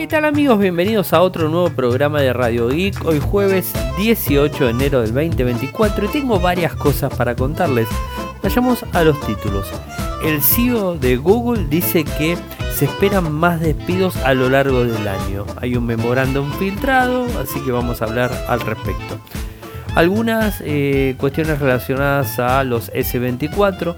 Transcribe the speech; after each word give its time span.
¿Qué 0.00 0.06
tal 0.06 0.24
amigos? 0.24 0.58
Bienvenidos 0.58 1.12
a 1.12 1.20
otro 1.20 1.50
nuevo 1.50 1.68
programa 1.68 2.22
de 2.22 2.32
Radio 2.32 2.68
Geek. 2.68 3.04
Hoy 3.04 3.20
jueves 3.20 3.70
18 3.98 4.64
de 4.64 4.70
enero 4.70 5.02
del 5.02 5.12
2024 5.12 6.06
y 6.06 6.08
tengo 6.08 6.40
varias 6.40 6.74
cosas 6.74 7.14
para 7.14 7.36
contarles. 7.36 7.86
Vayamos 8.42 8.82
a 8.94 9.04
los 9.04 9.20
títulos. 9.20 9.70
El 10.24 10.40
CEO 10.40 10.94
de 10.94 11.18
Google 11.18 11.66
dice 11.68 12.04
que 12.04 12.38
se 12.72 12.86
esperan 12.86 13.30
más 13.30 13.60
despidos 13.60 14.16
a 14.16 14.32
lo 14.32 14.48
largo 14.48 14.84
del 14.84 15.06
año. 15.06 15.44
Hay 15.60 15.76
un 15.76 15.84
memorándum 15.84 16.50
filtrado, 16.52 17.26
así 17.38 17.60
que 17.60 17.70
vamos 17.70 18.00
a 18.00 18.06
hablar 18.06 18.32
al 18.48 18.62
respecto. 18.62 19.18
Algunas 19.96 20.62
eh, 20.64 21.14
cuestiones 21.18 21.58
relacionadas 21.58 22.38
a 22.38 22.64
los 22.64 22.90
S24. 22.94 23.96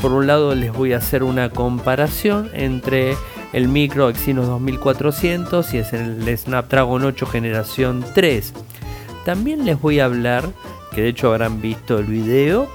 Por 0.00 0.12
un 0.12 0.28
lado 0.28 0.54
les 0.54 0.72
voy 0.72 0.92
a 0.92 0.98
hacer 0.98 1.24
una 1.24 1.50
comparación 1.50 2.48
entre 2.54 3.16
el 3.52 3.68
micro 3.68 4.08
Exynos 4.08 4.46
2400 4.46 5.74
y 5.74 5.78
es 5.78 5.92
el 5.92 6.36
Snapdragon 6.36 7.04
8 7.04 7.26
generación 7.26 8.04
3. 8.14 8.52
También 9.24 9.64
les 9.64 9.80
voy 9.80 10.00
a 10.00 10.06
hablar, 10.06 10.48
que 10.94 11.02
de 11.02 11.08
hecho 11.08 11.28
habrán 11.28 11.60
visto 11.60 11.98
el 11.98 12.06
video, 12.06 12.68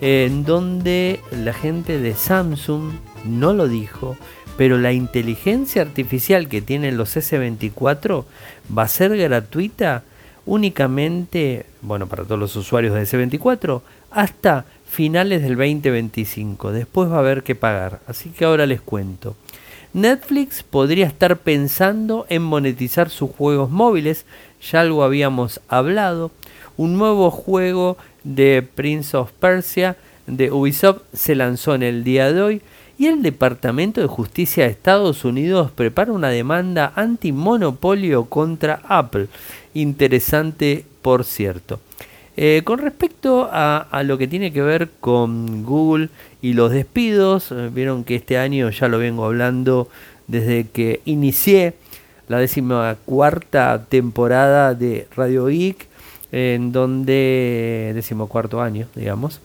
en 0.00 0.44
donde 0.44 1.20
la 1.30 1.52
gente 1.52 1.98
de 1.98 2.14
Samsung 2.14 2.92
no 3.24 3.52
lo 3.54 3.68
dijo, 3.68 4.16
pero 4.56 4.78
la 4.78 4.92
inteligencia 4.92 5.82
artificial 5.82 6.48
que 6.48 6.60
tienen 6.60 6.96
los 6.96 7.16
S24 7.16 8.24
va 8.76 8.82
a 8.82 8.88
ser 8.88 9.16
gratuita 9.16 10.02
únicamente, 10.44 11.66
bueno, 11.82 12.06
para 12.06 12.24
todos 12.24 12.38
los 12.38 12.56
usuarios 12.56 12.94
de 12.94 13.02
S24, 13.02 13.82
hasta 14.10 14.64
finales 14.88 15.42
del 15.42 15.56
2025. 15.56 16.72
Después 16.72 17.10
va 17.10 17.16
a 17.16 17.20
haber 17.20 17.42
que 17.42 17.54
pagar. 17.54 18.00
Así 18.06 18.30
que 18.30 18.44
ahora 18.44 18.66
les 18.66 18.80
cuento. 18.80 19.36
Netflix 19.96 20.62
podría 20.62 21.06
estar 21.06 21.38
pensando 21.38 22.26
en 22.28 22.42
monetizar 22.42 23.08
sus 23.08 23.30
juegos 23.30 23.70
móviles, 23.70 24.26
ya 24.70 24.82
algo 24.82 25.02
habíamos 25.02 25.58
hablado. 25.68 26.30
Un 26.76 26.98
nuevo 26.98 27.30
juego 27.30 27.96
de 28.22 28.62
Prince 28.74 29.16
of 29.16 29.32
Persia 29.32 29.96
de 30.26 30.52
Ubisoft 30.52 31.00
se 31.14 31.34
lanzó 31.34 31.74
en 31.74 31.82
el 31.82 32.04
día 32.04 32.30
de 32.30 32.42
hoy 32.42 32.62
y 32.98 33.06
el 33.06 33.22
Departamento 33.22 34.02
de 34.02 34.06
Justicia 34.06 34.64
de 34.64 34.70
Estados 34.72 35.24
Unidos 35.24 35.70
prepara 35.70 36.12
una 36.12 36.28
demanda 36.28 36.92
antimonopolio 36.94 38.26
contra 38.26 38.82
Apple. 38.86 39.28
Interesante, 39.72 40.84
por 41.00 41.24
cierto. 41.24 41.80
Eh, 42.38 42.60
con 42.64 42.78
respecto 42.78 43.48
a, 43.50 44.02
lo 44.04 44.18
que 44.18 44.28
tiene 44.28 44.52
que 44.52 44.60
ver 44.60 44.90
con 45.00 45.64
Google 45.64 46.10
y 46.42 46.52
los 46.52 46.70
despidos, 46.70 47.50
eh, 47.50 47.70
vieron 47.72 48.04
que 48.04 48.16
este 48.16 48.36
año 48.36 48.68
ya 48.68 48.88
lo 48.88 48.98
vengo 48.98 49.24
hablando 49.24 49.88
desde 50.26 50.66
que 50.68 51.00
inicié 51.06 51.74
la 52.28 52.38
décima 52.38 52.96
cuarta 53.06 53.86
temporada 53.88 54.74
de 54.74 55.06
Radio 55.16 55.46
Geek, 55.46 55.86
en 56.30 56.72
donde, 56.72 57.92
decimocuarto 57.94 58.60
año, 58.60 58.86
digamos, 58.94 59.40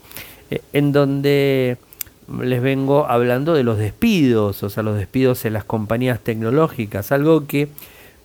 eh, 0.49 0.61
en 0.73 0.91
donde 0.91 1.77
les 2.41 2.61
vengo 2.61 3.05
hablando 3.07 3.53
de 3.53 3.63
los 3.63 3.77
despidos, 3.77 4.63
o 4.63 4.69
sea, 4.69 4.83
los 4.83 4.97
despidos 4.97 5.45
en 5.45 5.53
las 5.53 5.63
compañías 5.63 6.19
tecnológicas, 6.19 7.13
algo 7.13 7.45
que 7.47 7.69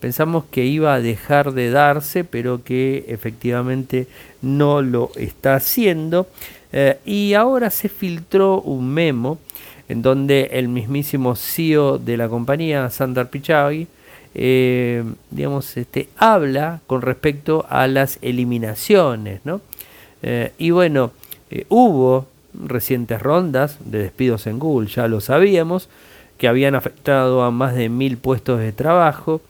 pensamos 0.06 0.44
que 0.52 0.64
iba 0.64 0.94
a 0.94 1.00
dejar 1.00 1.52
de 1.52 1.68
darse, 1.68 2.22
pero 2.22 2.62
que 2.62 3.06
efectivamente 3.08 4.06
no 4.40 4.80
lo 4.80 5.10
está 5.16 5.56
haciendo. 5.56 6.28
Eh, 6.72 6.98
y 7.04 7.34
ahora 7.34 7.70
se 7.70 7.88
filtró 7.88 8.60
un 8.60 8.88
memo 8.94 9.40
en 9.88 10.02
donde 10.02 10.50
el 10.52 10.68
mismísimo 10.68 11.34
CEO 11.34 11.98
de 11.98 12.16
la 12.16 12.28
compañía, 12.28 12.88
Sandar 12.88 13.30
Pichai, 13.30 13.88
eh, 14.32 15.02
digamos, 15.32 15.76
este, 15.76 16.08
habla 16.16 16.82
con 16.86 17.02
respecto 17.02 17.66
a 17.68 17.88
las 17.88 18.20
eliminaciones. 18.22 19.40
¿no? 19.42 19.60
Eh, 20.22 20.52
y 20.56 20.70
bueno, 20.70 21.10
hubo 21.68 22.28
recientes 22.54 23.20
rondas 23.20 23.78
de 23.84 24.04
despidos 24.04 24.46
en 24.46 24.60
Google, 24.60 24.86
ya 24.86 25.08
lo 25.08 25.20
sabíamos, 25.20 25.88
que 26.38 26.46
habían 26.46 26.76
afectado 26.76 27.42
a 27.42 27.50
más 27.50 27.74
de 27.74 27.88
mil 27.88 28.18
puestos 28.18 28.60
de 28.60 28.70
trabajo. 28.70 29.40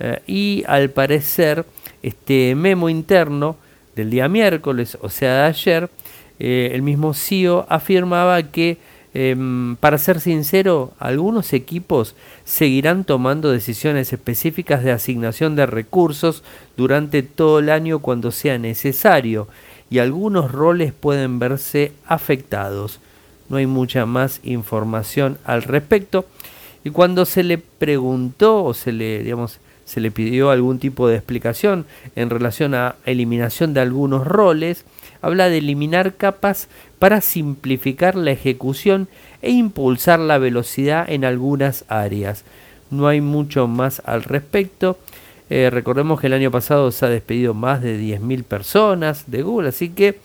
Eh, 0.00 0.20
y 0.26 0.64
al 0.66 0.90
parecer 0.90 1.64
este 2.02 2.54
memo 2.54 2.88
interno 2.88 3.56
del 3.96 4.10
día 4.10 4.28
miércoles, 4.28 4.96
o 5.00 5.08
sea 5.08 5.42
de 5.42 5.42
ayer, 5.48 5.90
eh, 6.38 6.70
el 6.72 6.82
mismo 6.82 7.14
CEO 7.14 7.66
afirmaba 7.68 8.42
que, 8.44 8.78
em, 9.12 9.76
para 9.76 9.98
ser 9.98 10.20
sincero, 10.20 10.92
algunos 10.98 11.52
equipos 11.52 12.14
seguirán 12.44 13.04
tomando 13.04 13.50
decisiones 13.50 14.12
específicas 14.12 14.84
de 14.84 14.92
asignación 14.92 15.56
de 15.56 15.66
recursos 15.66 16.44
durante 16.76 17.22
todo 17.22 17.58
el 17.58 17.70
año 17.70 17.98
cuando 17.98 18.30
sea 18.30 18.58
necesario 18.58 19.48
y 19.90 19.98
algunos 19.98 20.52
roles 20.52 20.92
pueden 20.92 21.38
verse 21.38 21.92
afectados. 22.06 23.00
No 23.48 23.56
hay 23.56 23.66
mucha 23.66 24.06
más 24.06 24.40
información 24.44 25.38
al 25.44 25.62
respecto. 25.62 26.26
Y 26.84 26.90
cuando 26.90 27.24
se 27.24 27.42
le 27.42 27.58
preguntó 27.58 28.64
o 28.64 28.74
se 28.74 28.92
le, 28.92 29.22
digamos, 29.22 29.58
se 29.88 30.00
le 30.00 30.10
pidió 30.10 30.50
algún 30.50 30.78
tipo 30.78 31.08
de 31.08 31.16
explicación 31.16 31.86
en 32.14 32.28
relación 32.28 32.74
a 32.74 32.96
eliminación 33.06 33.72
de 33.72 33.80
algunos 33.80 34.26
roles, 34.26 34.84
habla 35.22 35.48
de 35.48 35.58
eliminar 35.58 36.16
capas 36.16 36.68
para 36.98 37.22
simplificar 37.22 38.14
la 38.14 38.32
ejecución 38.32 39.08
e 39.40 39.50
impulsar 39.50 40.18
la 40.20 40.36
velocidad 40.36 41.08
en 41.08 41.24
algunas 41.24 41.86
áreas. 41.88 42.44
No 42.90 43.08
hay 43.08 43.22
mucho 43.22 43.66
más 43.66 44.02
al 44.04 44.24
respecto. 44.24 44.98
Eh, 45.48 45.70
recordemos 45.72 46.20
que 46.20 46.26
el 46.26 46.34
año 46.34 46.50
pasado 46.50 46.92
se 46.92 47.06
ha 47.06 47.08
despedido 47.08 47.54
más 47.54 47.80
de 47.80 47.98
10.000 47.98 48.44
personas 48.44 49.24
de 49.30 49.40
Google, 49.40 49.70
así 49.70 49.88
que 49.88 50.18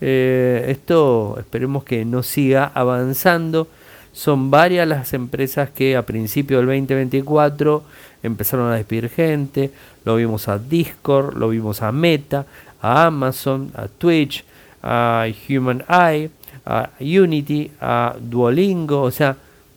eh, 0.00 0.66
esto 0.70 1.36
esperemos 1.38 1.84
que 1.84 2.04
no 2.04 2.24
siga 2.24 2.72
avanzando. 2.74 3.68
Son 4.12 4.50
varias 4.50 4.88
las 4.88 5.14
empresas 5.14 5.70
que 5.70 5.96
a 5.96 6.02
principio 6.02 6.56
del 6.58 6.66
2024 6.66 7.84
empezaron 8.24 8.70
a 8.70 8.74
despedir 8.74 9.08
gente. 9.08 9.70
Lo 10.04 10.16
vimos 10.16 10.48
a 10.48 10.58
Discord, 10.58 11.36
lo 11.36 11.50
vimos 11.50 11.82
a 11.82 11.92
Meta, 11.92 12.46
a 12.80 13.06
Amazon, 13.06 13.70
a 13.74 13.86
Twitch, 13.86 14.44
a 14.82 15.26
Human 15.48 15.84
Eye, 15.88 16.30
a 16.66 16.90
Unity, 17.00 17.70
a 17.80 18.16
Duolingo. 18.20 19.02
O 19.02 19.10
sea, 19.10 19.36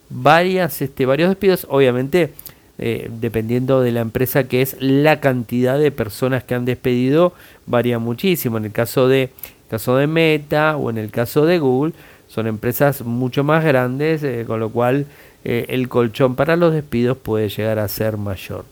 varias, 0.09 0.81
este, 0.81 1.05
varios 1.05 1.29
despidos. 1.29 1.67
Obviamente, 1.69 2.33
eh, 2.79 3.09
dependiendo 3.09 3.81
de 3.81 3.91
la 3.91 4.01
empresa 4.01 4.45
que 4.45 4.61
es, 4.61 4.77
la 4.79 5.19
cantidad 5.19 5.79
de 5.79 5.91
personas 5.91 6.43
que 6.43 6.55
han 6.55 6.65
despedido 6.65 7.33
varía 7.65 7.99
muchísimo. 7.99 8.57
En 8.57 8.65
el 8.65 8.71
caso 8.71 9.07
de, 9.07 9.29
caso 9.69 9.97
de 9.97 10.07
Meta 10.07 10.77
o 10.77 10.89
en 10.89 10.97
el 10.97 11.11
caso 11.11 11.45
de 11.45 11.59
Google 11.59 11.93
son 12.27 12.47
empresas 12.47 13.01
mucho 13.03 13.43
más 13.43 13.63
grandes, 13.63 14.21
eh, 14.23 14.43
con 14.45 14.59
lo 14.59 14.69
cual 14.69 15.05
eh, 15.49 15.65
el 15.69 15.87
colchón 15.87 16.35
para 16.35 16.57
los 16.57 16.73
despidos 16.73 17.15
puede 17.15 17.47
llegar 17.47 17.79
a 17.79 17.87
ser 17.87 18.17
mayor. 18.17 18.65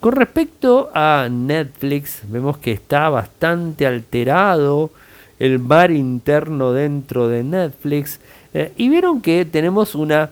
Con 0.00 0.12
respecto 0.12 0.90
a 0.92 1.28
Netflix, 1.30 2.20
vemos 2.28 2.58
que 2.58 2.72
está 2.72 3.08
bastante 3.08 3.86
alterado 3.86 4.90
el 5.38 5.60
mar 5.60 5.90
interno 5.90 6.74
dentro 6.74 7.28
de 7.28 7.42
Netflix 7.42 8.20
eh, 8.52 8.70
y 8.76 8.90
vieron 8.90 9.22
que 9.22 9.46
tenemos 9.46 9.94
una 9.94 10.28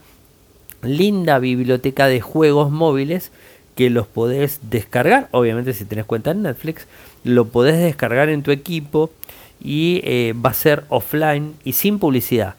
linda 0.83 1.39
biblioteca 1.39 2.07
de 2.07 2.21
juegos 2.21 2.71
móviles 2.71 3.33
que 3.75 3.89
los 3.89 4.07
podés 4.07 4.61
descargar, 4.69 5.29
obviamente 5.31 5.73
si 5.73 5.87
tenés 5.87 6.05
cuenta 6.05 6.33
en 6.33 6.43
Netflix, 6.43 6.87
lo 7.25 7.47
podés 7.47 7.79
descargar 7.79 8.29
en 8.29 8.43
tu 8.43 8.51
equipo 8.51 9.11
y 9.59 10.03
eh, 10.05 10.35
va 10.35 10.51
a 10.51 10.55
ser 10.55 10.85
offline 10.91 11.55
y 11.65 11.73
sin 11.73 11.99
publicidad. 11.99 12.57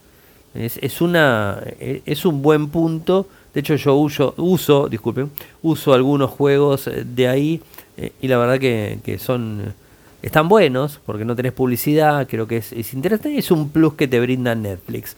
Es, 0.56 1.02
una, 1.02 1.62
e, 1.80 2.02
es 2.06 2.26
un 2.26 2.42
buen 2.42 2.70
punto. 2.70 3.28
De 3.54 3.60
hecho, 3.60 3.76
yo 3.76 3.96
uso, 3.96 4.34
uso, 4.38 4.88
disculpen, 4.88 5.32
uso 5.62 5.94
algunos 5.94 6.30
juegos 6.32 6.88
eh, 6.88 7.04
de 7.06 7.28
ahí 7.28 7.62
eh, 7.98 8.12
y 8.22 8.28
la 8.28 8.38
verdad 8.38 8.60
que, 8.60 9.18
son 9.20 9.74
están 10.22 10.48
buenos 10.48 11.00
porque 11.06 11.26
no 11.26 11.36
tenés 11.36 11.54
publicidad. 11.54 12.28
Creo 12.28 12.48
que 12.48 12.58
es, 12.58 12.72
es 12.72 12.94
interesante. 12.94 13.38
Es 13.38 13.52
un 13.52 13.70
plus 13.70 13.96
que 13.96 14.08
te 14.08 14.20
brinda 14.20 14.56
Netflix. 14.56 15.16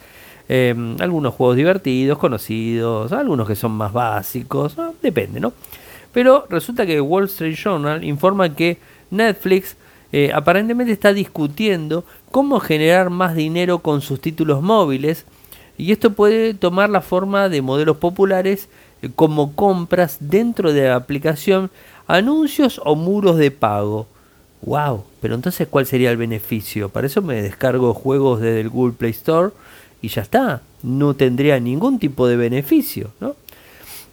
Em, 0.48 0.96
algunos 1.00 1.34
juegos 1.34 1.56
divertidos, 1.56 2.20
conocidos, 2.20 3.12
algunos 3.12 3.48
que 3.48 3.56
son 3.56 3.72
más 3.72 3.92
básicos, 3.92 4.76
depende, 5.02 5.40
¿no? 5.40 5.54
Pero 6.14 6.46
resulta 6.50 6.86
que 6.86 7.02
Wall 7.02 7.26
Street 7.26 7.56
Journal 7.56 8.04
informa 8.04 8.54
que 8.54 8.78
Netflix 9.10 9.76
eh, 10.12 10.32
aparentemente 10.32 10.94
está 10.94 11.14
discutiendo 11.14 12.06
cómo 12.36 12.60
generar 12.60 13.12
más 13.12 13.34
dinero 13.34 13.80
con 13.80 14.02
sus 14.02 14.20
títulos 14.20 14.62
móviles 14.62 15.24
y 15.78 15.94
esto 15.94 16.12
puede 16.12 16.54
tomar 16.54 16.90
la 16.90 17.00
forma 17.00 17.48
de 17.48 17.62
modelos 17.62 17.96
populares 17.96 18.68
eh, 19.02 19.10
como 19.16 19.56
compras 19.56 20.18
dentro 20.20 20.74
de 20.74 20.90
la 20.90 20.98
aplicación, 20.98 21.72
anuncios 22.08 22.82
o 22.84 22.98
muros 22.98 23.38
de 23.38 23.52
pago. 23.52 24.06
Wow, 24.64 25.06
pero 25.22 25.36
entonces 25.36 25.70
¿cuál 25.70 25.86
sería 25.86 26.12
el 26.12 26.18
beneficio? 26.18 26.90
Para 26.90 27.08
eso 27.08 27.22
me 27.22 27.42
descargo 27.42 27.94
juegos 27.94 28.42
desde 28.42 28.60
el 28.60 28.70
Google 28.70 28.96
Play 28.98 29.12
Store 29.12 29.54
y 30.02 30.10
ya 30.10 30.22
está, 30.22 30.62
no 30.84 31.14
tendría 31.14 31.58
ningún 31.62 32.00
tipo 32.00 32.28
de 32.28 32.36
beneficio. 32.36 33.12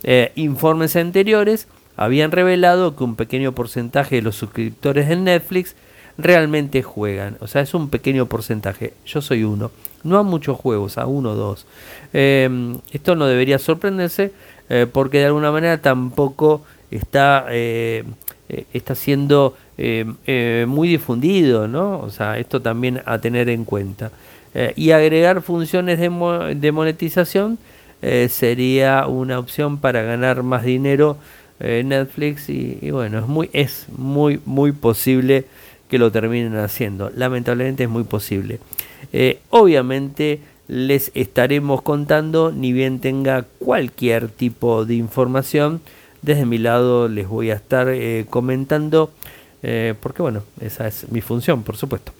Eh, 0.04 0.30
informes 0.36 0.94
anteriores 0.94 1.66
habían 1.96 2.30
revelado 2.30 2.94
que 2.94 3.02
un 3.02 3.16
pequeño 3.16 3.50
porcentaje 3.50 4.14
de 4.14 4.22
los 4.22 4.36
suscriptores 4.36 5.08
de 5.08 5.16
Netflix 5.16 5.74
realmente 6.22 6.82
juegan. 6.82 7.36
O 7.40 7.46
sea, 7.46 7.62
es 7.62 7.74
un 7.74 7.88
pequeño 7.88 8.26
porcentaje. 8.26 8.94
Yo 9.06 9.20
soy 9.20 9.44
uno. 9.44 9.70
No 10.04 10.18
a 10.18 10.22
muchos 10.22 10.58
juegos, 10.58 10.98
a 10.98 11.06
uno 11.06 11.32
o 11.32 11.34
dos. 11.34 11.66
Em, 12.12 12.78
esto 12.92 13.14
no 13.14 13.26
debería 13.26 13.58
sorprenderse 13.58 14.32
eh, 14.68 14.86
porque 14.90 15.18
de 15.18 15.26
alguna 15.26 15.52
manera 15.52 15.78
tampoco 15.80 16.62
está, 16.90 17.46
eh, 17.50 18.04
eh, 18.48 18.64
está 18.72 18.94
siendo 18.94 19.56
em, 19.76 20.16
muy 20.68 20.88
difundido, 20.88 21.68
¿no? 21.68 22.00
O 22.00 22.10
sea, 22.10 22.38
esto 22.38 22.60
también 22.60 23.02
a 23.04 23.18
tener 23.18 23.48
en 23.48 23.64
cuenta. 23.64 24.10
y 24.76 24.90
agregar 24.90 25.40
funciones 25.40 25.98
de, 25.98 26.54
de 26.54 26.72
monetización 26.72 27.58
sería 28.28 29.06
una 29.06 29.38
opción 29.38 29.78
para 29.78 30.02
ganar 30.02 30.42
más 30.42 30.62
dinero 30.64 31.16
Netflix 31.58 32.50
y, 32.50 32.78
y, 32.82 32.90
bueno, 32.90 33.20
es 33.20 33.26
muy, 33.26 33.50
es 33.52 33.86
muy, 33.96 34.40
muy 34.44 34.72
posible 34.72 35.46
que 35.92 35.98
lo 35.98 36.10
terminen 36.10 36.56
haciendo. 36.56 37.10
Lamentablemente 37.14 37.82
es 37.82 37.90
muy 37.90 38.04
posible. 38.04 38.60
Eh, 39.12 39.40
obviamente 39.50 40.40
les 40.66 41.10
estaremos 41.12 41.82
contando, 41.82 42.50
ni 42.50 42.72
bien 42.72 42.98
tenga 42.98 43.44
cualquier 43.58 44.28
tipo 44.28 44.86
de 44.86 44.94
información. 44.94 45.82
Desde 46.22 46.46
mi 46.46 46.56
lado 46.56 47.08
les 47.08 47.28
voy 47.28 47.50
a 47.50 47.56
estar 47.56 47.90
eh, 47.90 48.24
comentando, 48.30 49.10
eh, 49.62 49.92
porque 50.00 50.22
bueno, 50.22 50.44
esa 50.62 50.88
es 50.88 51.12
mi 51.12 51.20
función, 51.20 51.62
por 51.62 51.76
supuesto. 51.76 52.12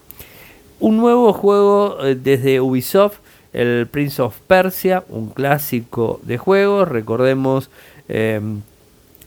Un 0.79 0.97
nuevo 0.97 1.33
juego 1.33 1.97
desde 2.15 2.61
Ubisoft, 2.61 3.17
el 3.53 3.87
Prince 3.87 4.21
of 4.21 4.37
Persia, 4.45 5.03
un 5.09 5.31
clásico 5.31 6.19
de 6.21 6.37
juegos. 6.37 6.87
Recordemos 6.87 7.71
em, 8.07 8.61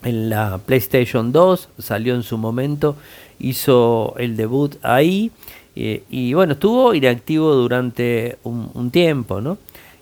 en 0.05 0.31
la 0.31 0.61
PlayStation 0.65 1.33
2, 1.33 1.69
salió 1.81 2.15
en 2.15 2.23
su 2.23 2.39
momento 2.39 2.95
hizo 3.39 4.15
el 4.19 4.37
debut 4.37 4.77
ahí 4.83 5.31
eh, 5.77 6.05
y 6.09 6.33
bueno, 6.33 6.55
estuvo 6.55 6.95
inactivo 6.95 7.55
durante 7.55 8.39
un, 8.45 8.91
tiempo, 8.91 9.43
¿no? 9.43 9.59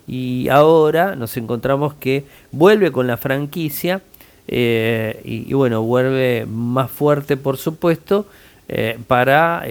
Y 0.07 0.47
ahora 0.47 1.15
nos 1.15 1.35
encontramos 1.35 1.95
que 1.95 2.23
vuelve 2.51 2.93
con 2.93 3.07
la 3.07 3.17
franquicia 3.17 4.01
eh, 4.47 5.19
y, 5.25 5.53
bueno, 5.53 5.81
vuelve 5.81 6.45
más 6.45 6.89
fuerte, 6.89 7.35
por 7.35 7.57
supuesto, 7.57 8.25
eh, 8.69 8.97
para 9.07 9.65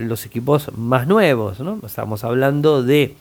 los 0.00 0.24
equipos 0.26 0.70
más 0.76 1.08
nuevos, 1.08 1.58
¿no? 1.58 1.80
Estamos 1.84 2.22
hablando 2.22 2.84
de 2.84 3.16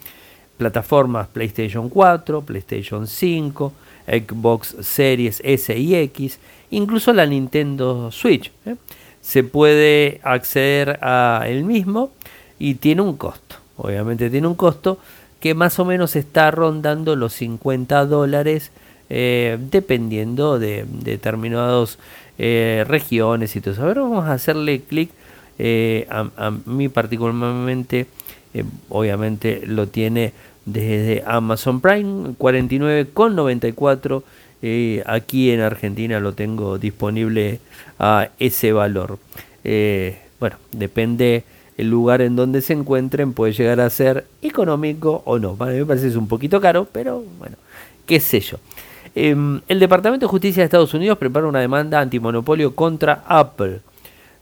plataformas 0.58 1.28
PlayStation 1.28 1.90
4, 1.90 2.42
PlayStation 2.42 3.08
5, 3.08 3.74
Xbox 4.06 4.76
Series 4.82 5.42
S 5.44 5.76
y 5.76 5.96
X, 5.96 6.38
incluso 6.70 7.14
la 7.14 7.26
Nintendo 7.26 8.12
Switch 8.12 8.52
se 9.32 9.46
puede 9.46 10.20
acceder 10.24 11.00
a 11.02 11.46
el 11.48 11.64
mismo 11.64 12.12
y 12.60 12.76
tiene 12.76 13.02
un 13.02 13.16
costo. 13.16 13.56
Obviamente 13.78 14.30
tiene 14.30 14.46
un 14.46 14.56
costo 14.56 15.00
que 15.40 15.54
más 15.54 15.80
o 15.80 15.86
menos 15.86 16.18
está 16.18 16.52
rondando 16.52 17.16
los 17.16 17.32
50 17.36 18.08
dólares 18.08 18.72
eh, 19.10 19.58
dependiendo 19.72 20.60
de, 20.60 20.86
determinadas 20.86 21.98
eh, 22.38 22.84
regiones 22.86 23.56
y 23.56 23.62
todo 23.62 23.74
eso. 23.74 23.88
A 23.88 23.94
vamos 23.94 24.26
a 24.26 24.34
hacerle 24.34 24.82
clic 24.82 25.12
eh, 25.58 26.08
a, 26.10 26.52
mí 26.66 26.90
particularmente, 26.90 28.08
obviamente 28.90 29.62
lo 29.66 29.88
tiene 29.88 30.34
desde 30.66 31.24
Amazon 31.26 31.80
Prime 31.80 32.32
49,94 32.38 34.24
eh, 34.62 35.04
aquí 35.06 35.52
en 35.52 35.62
Argentina 35.62 36.20
lo 36.20 36.34
tengo 36.34 36.78
disponible 36.78 37.60
a 38.00 38.30
ese 38.40 38.74
valor. 38.74 39.18
Eh, 39.64 40.20
bueno, 40.40 40.58
depende 40.72 41.44
el 41.78 41.90
lugar 41.90 42.22
en 42.22 42.36
donde 42.36 42.62
se 42.62 42.74
encuentren, 42.74 43.34
puede 43.34 43.54
llegar 43.54 43.80
a 43.80 43.90
ser 43.90 44.26
económico 44.42 45.24
o 45.26 45.40
no. 45.40 45.56
me 45.56 45.86
parece 45.86 46.06
que 46.06 46.12
es 46.12 46.16
un 46.16 46.28
poquito 46.28 46.62
caro, 46.62 46.88
pero 46.92 47.24
bueno, 47.40 47.58
qué 48.06 48.20
sé 48.20 48.40
yo. 48.40 48.58
Em, 49.16 49.62
el 49.68 49.80
Departamento 49.80 50.26
de 50.26 50.30
Justicia 50.30 50.62
de 50.62 50.66
Estados 50.66 50.94
Unidos 50.94 51.18
prepara 51.18 51.48
una 51.48 51.60
demanda 51.60 52.00
antimonopolio 52.00 52.76
contra 52.76 53.24
Apple. 53.28 53.80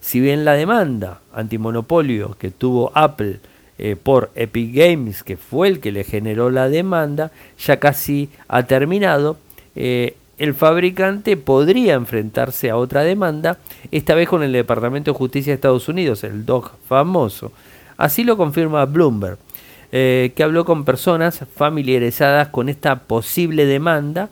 Si 0.01 0.19
bien 0.19 0.45
la 0.45 0.53
demanda 0.53 1.21
antimonopolio 1.33 2.35
que 2.37 2.51
tuvo 2.51 2.91
Apple 2.93 3.39
eh, 3.77 3.95
por 4.01 4.31
Epic 4.35 4.75
Games, 4.75 5.23
que 5.23 5.37
fue 5.37 5.69
el 5.69 5.79
que 5.79 5.91
le 5.91 6.03
generó 6.03 6.49
la 6.51 6.69
demanda, 6.69 7.31
ya 7.57 7.79
casi 7.79 8.29
ha 8.47 8.63
terminado, 8.63 9.37
eh, 9.81 10.17
el 10.37 10.53
fabricante 10.53 11.37
podría 11.37 11.93
enfrentarse 11.93 12.69
a 12.69 12.75
otra 12.75 13.03
demanda, 13.03 13.57
esta 13.91 14.13
vez 14.13 14.27
con 14.27 14.43
el 14.43 14.51
Departamento 14.51 15.11
de 15.11 15.17
Justicia 15.17 15.51
de 15.51 15.55
Estados 15.55 15.87
Unidos, 15.87 16.25
el 16.25 16.45
DOG 16.45 16.71
famoso. 16.87 17.53
Así 17.95 18.25
lo 18.25 18.35
confirma 18.35 18.85
Bloomberg, 18.85 19.37
eh, 19.93 20.33
que 20.35 20.43
habló 20.43 20.65
con 20.65 20.83
personas 20.83 21.45
familiarizadas 21.55 22.49
con 22.49 22.67
esta 22.67 22.99
posible 22.99 23.65
demanda 23.65 24.29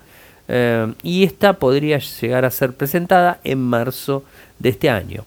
eh, 0.49 0.93
y 1.01 1.23
esta 1.23 1.53
podría 1.53 1.99
llegar 1.99 2.43
a 2.43 2.51
ser 2.51 2.73
presentada 2.73 3.39
en 3.45 3.61
marzo 3.61 4.25
de 4.59 4.69
este 4.69 4.89
año. 4.89 5.23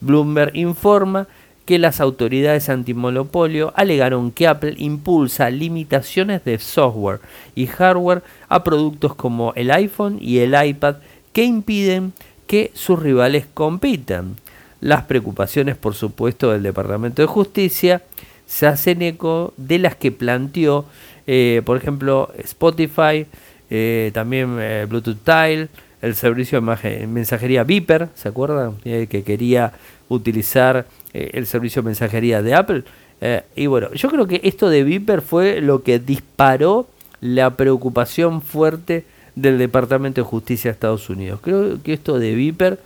Bloomberg 0.00 0.54
informa 0.56 1.26
que 1.64 1.78
las 1.78 2.00
autoridades 2.00 2.68
antimonopolio 2.68 3.72
alegaron 3.76 4.30
que 4.30 4.46
Apple 4.46 4.74
impulsa 4.76 5.50
limitaciones 5.50 6.44
de 6.44 6.58
software 6.58 7.20
y 7.54 7.66
hardware 7.66 8.22
a 8.48 8.64
productos 8.64 9.14
como 9.14 9.52
el 9.54 9.70
iPhone 9.70 10.18
y 10.20 10.38
el 10.38 10.54
iPad 10.62 10.96
que 11.32 11.44
impiden 11.44 12.12
que 12.46 12.70
sus 12.74 13.00
rivales 13.00 13.46
compitan. 13.52 14.36
Las 14.80 15.04
preocupaciones, 15.04 15.76
por 15.76 15.94
supuesto, 15.94 16.52
del 16.52 16.62
Departamento 16.62 17.22
de 17.22 17.26
Justicia 17.26 18.02
se 18.46 18.66
hacen 18.66 19.00
eco 19.00 19.54
de 19.56 19.78
las 19.78 19.96
que 19.96 20.12
planteó, 20.12 20.84
eh, 21.26 21.62
por 21.64 21.78
ejemplo, 21.78 22.30
Spotify, 22.36 23.26
eh, 23.70 24.10
también 24.12 24.58
eh, 24.60 24.86
Bluetooth 24.86 25.24
Tile, 25.24 25.68
el 26.02 26.14
servicio 26.14 26.60
de 26.60 27.06
mensajería 27.06 27.64
Viper, 27.64 28.08
¿se 28.14 28.28
acuerdan? 28.28 28.76
que 28.82 29.22
quería 29.24 29.72
utilizar 30.10 30.84
eh, 31.14 31.30
el 31.34 31.46
servicio 31.46 31.80
de 31.80 31.86
mensajería 31.86 32.42
de 32.42 32.54
Apple. 32.54 32.82
Eh, 33.20 33.42
y 33.54 33.66
bueno, 33.66 33.92
yo 33.92 34.10
creo 34.10 34.26
que 34.26 34.40
esto 34.42 34.68
de 34.68 34.82
Viper 34.82 35.22
fue 35.22 35.60
lo 35.60 35.84
que 35.84 36.00
disparó 36.00 36.88
la 37.20 37.50
preocupación 37.50 38.42
fuerte 38.42 39.04
del 39.36 39.56
Departamento 39.56 40.20
de 40.20 40.26
Justicia 40.26 40.70
de 40.70 40.74
Estados 40.74 41.08
Unidos. 41.08 41.38
Creo 41.40 41.80
que 41.80 41.92
esto 41.92 42.18
de 42.18 42.34
Viper 42.34 42.80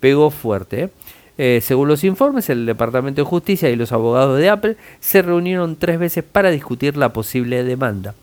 pegó 0.00 0.30
fuerte. 0.30 0.90
¿eh? 1.38 1.60
según 1.62 1.88
los 1.88 2.04
informes, 2.04 2.50
el 2.50 2.66
Departamento 2.66 3.22
de 3.22 3.26
Justicia 3.26 3.70
y 3.70 3.76
los 3.76 3.90
abogados 3.92 4.38
de 4.38 4.50
Apple 4.50 4.76
se 5.00 5.22
reunieron 5.22 5.76
tres 5.76 5.98
veces 5.98 6.24
para 6.24 6.50
discutir 6.50 6.98
la 6.98 7.14
posible 7.14 7.64
demanda. 7.64 8.14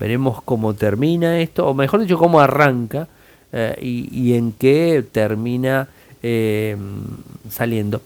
Veremos 0.00 0.42
cómo 0.42 0.74
termina 0.74 1.38
esto, 1.38 1.64
o 1.68 1.74
mejor 1.74 2.00
dicho, 2.00 2.18
cómo 2.18 2.40
arranca 2.40 3.06
y, 3.80 4.08
y, 4.12 4.34
en 4.34 4.52
qué 4.52 5.04
termina 5.12 5.88
saliendo. 7.48 8.00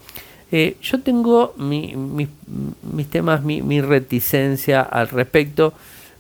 Eh, 0.53 0.77
yo 0.83 1.01
tengo 1.01 1.55
mis 1.59 2.29
temas, 3.11 3.43
mi, 3.43 3.81
reticencia 3.81 4.83
al 4.83 5.09
respecto. 5.09 5.73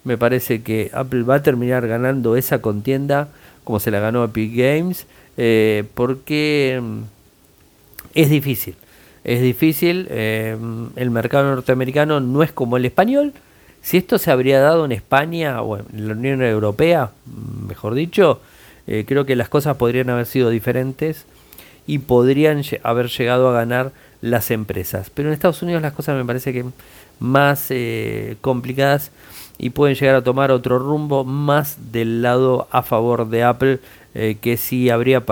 Me 0.05 0.19
parece 0.19 0.63
que 0.63 0.91
Apple 0.93 1.23
va 1.23 1.37
a 1.37 1.43
terminar 1.43 1.87
ganando 1.87 2.37
esa 2.37 2.61
contienda 2.61 3.29
como 3.65 3.81
se 3.81 3.91
la 3.91 4.01
ganó 4.01 4.25
Epic 4.25 4.55
Games, 4.55 5.07
eh, 5.39 5.85
porque 5.95 6.81
mm, 6.83 6.99
es 8.15 8.29
difícil. 8.29 8.75
Es 9.25 9.41
difícil, 9.41 10.07
eh, 10.11 10.55
el 10.97 11.11
mercado 11.11 11.45
norteamericano 11.45 12.21
no 12.21 12.43
es 12.43 12.53
como 12.53 12.77
el 12.77 12.85
español. 12.85 13.33
Si 13.81 13.97
esto 13.97 14.19
se 14.19 14.31
habría 14.31 14.61
dado 14.61 14.85
en 14.85 14.93
España 14.93 15.63
o 15.63 15.79
en 15.79 16.09
la 16.09 16.13
Unión 16.13 16.43
Europea, 16.43 17.11
mm, 17.25 17.69
mejor 17.69 17.95
dicho, 17.95 18.41
creo 18.87 19.25
que 19.25 19.35
las 19.35 19.49
cosas 19.49 19.79
podrían 19.79 20.11
haber 20.11 20.27
sido 20.27 20.51
diferentes 20.51 21.25
y 21.87 22.01
podrían 22.01 22.63
haber 22.83 23.09
llegado 23.09 23.49
a 23.49 23.53
ganar 23.53 23.93
las 24.25 24.51
empresas. 24.51 25.11
Pero 25.11 25.29
en 25.29 25.35
Estados 25.35 25.63
Unidos 25.63 25.83
las 25.83 25.93
cosas 25.93 26.17
me 26.17 26.25
parece 26.25 26.53
que 26.53 26.65
más 27.21 27.67
eh, 27.69 28.37
complicadas 28.41 29.11
y 29.59 29.71
pueden 29.71 29.95
llegar 29.97 30.17
a 30.17 30.23
tomar 30.23 30.51
otro 30.51 30.79
rumbo 30.79 31.25
más 31.25 31.93
del 31.93 32.23
lado 32.23 32.67
a 32.71 32.83
favor 32.83 33.29
de 33.29 33.45
Apple 33.45 33.81
eh, 34.15 34.39
que 34.41 34.57
si 34.57 34.89
habría 34.89 35.23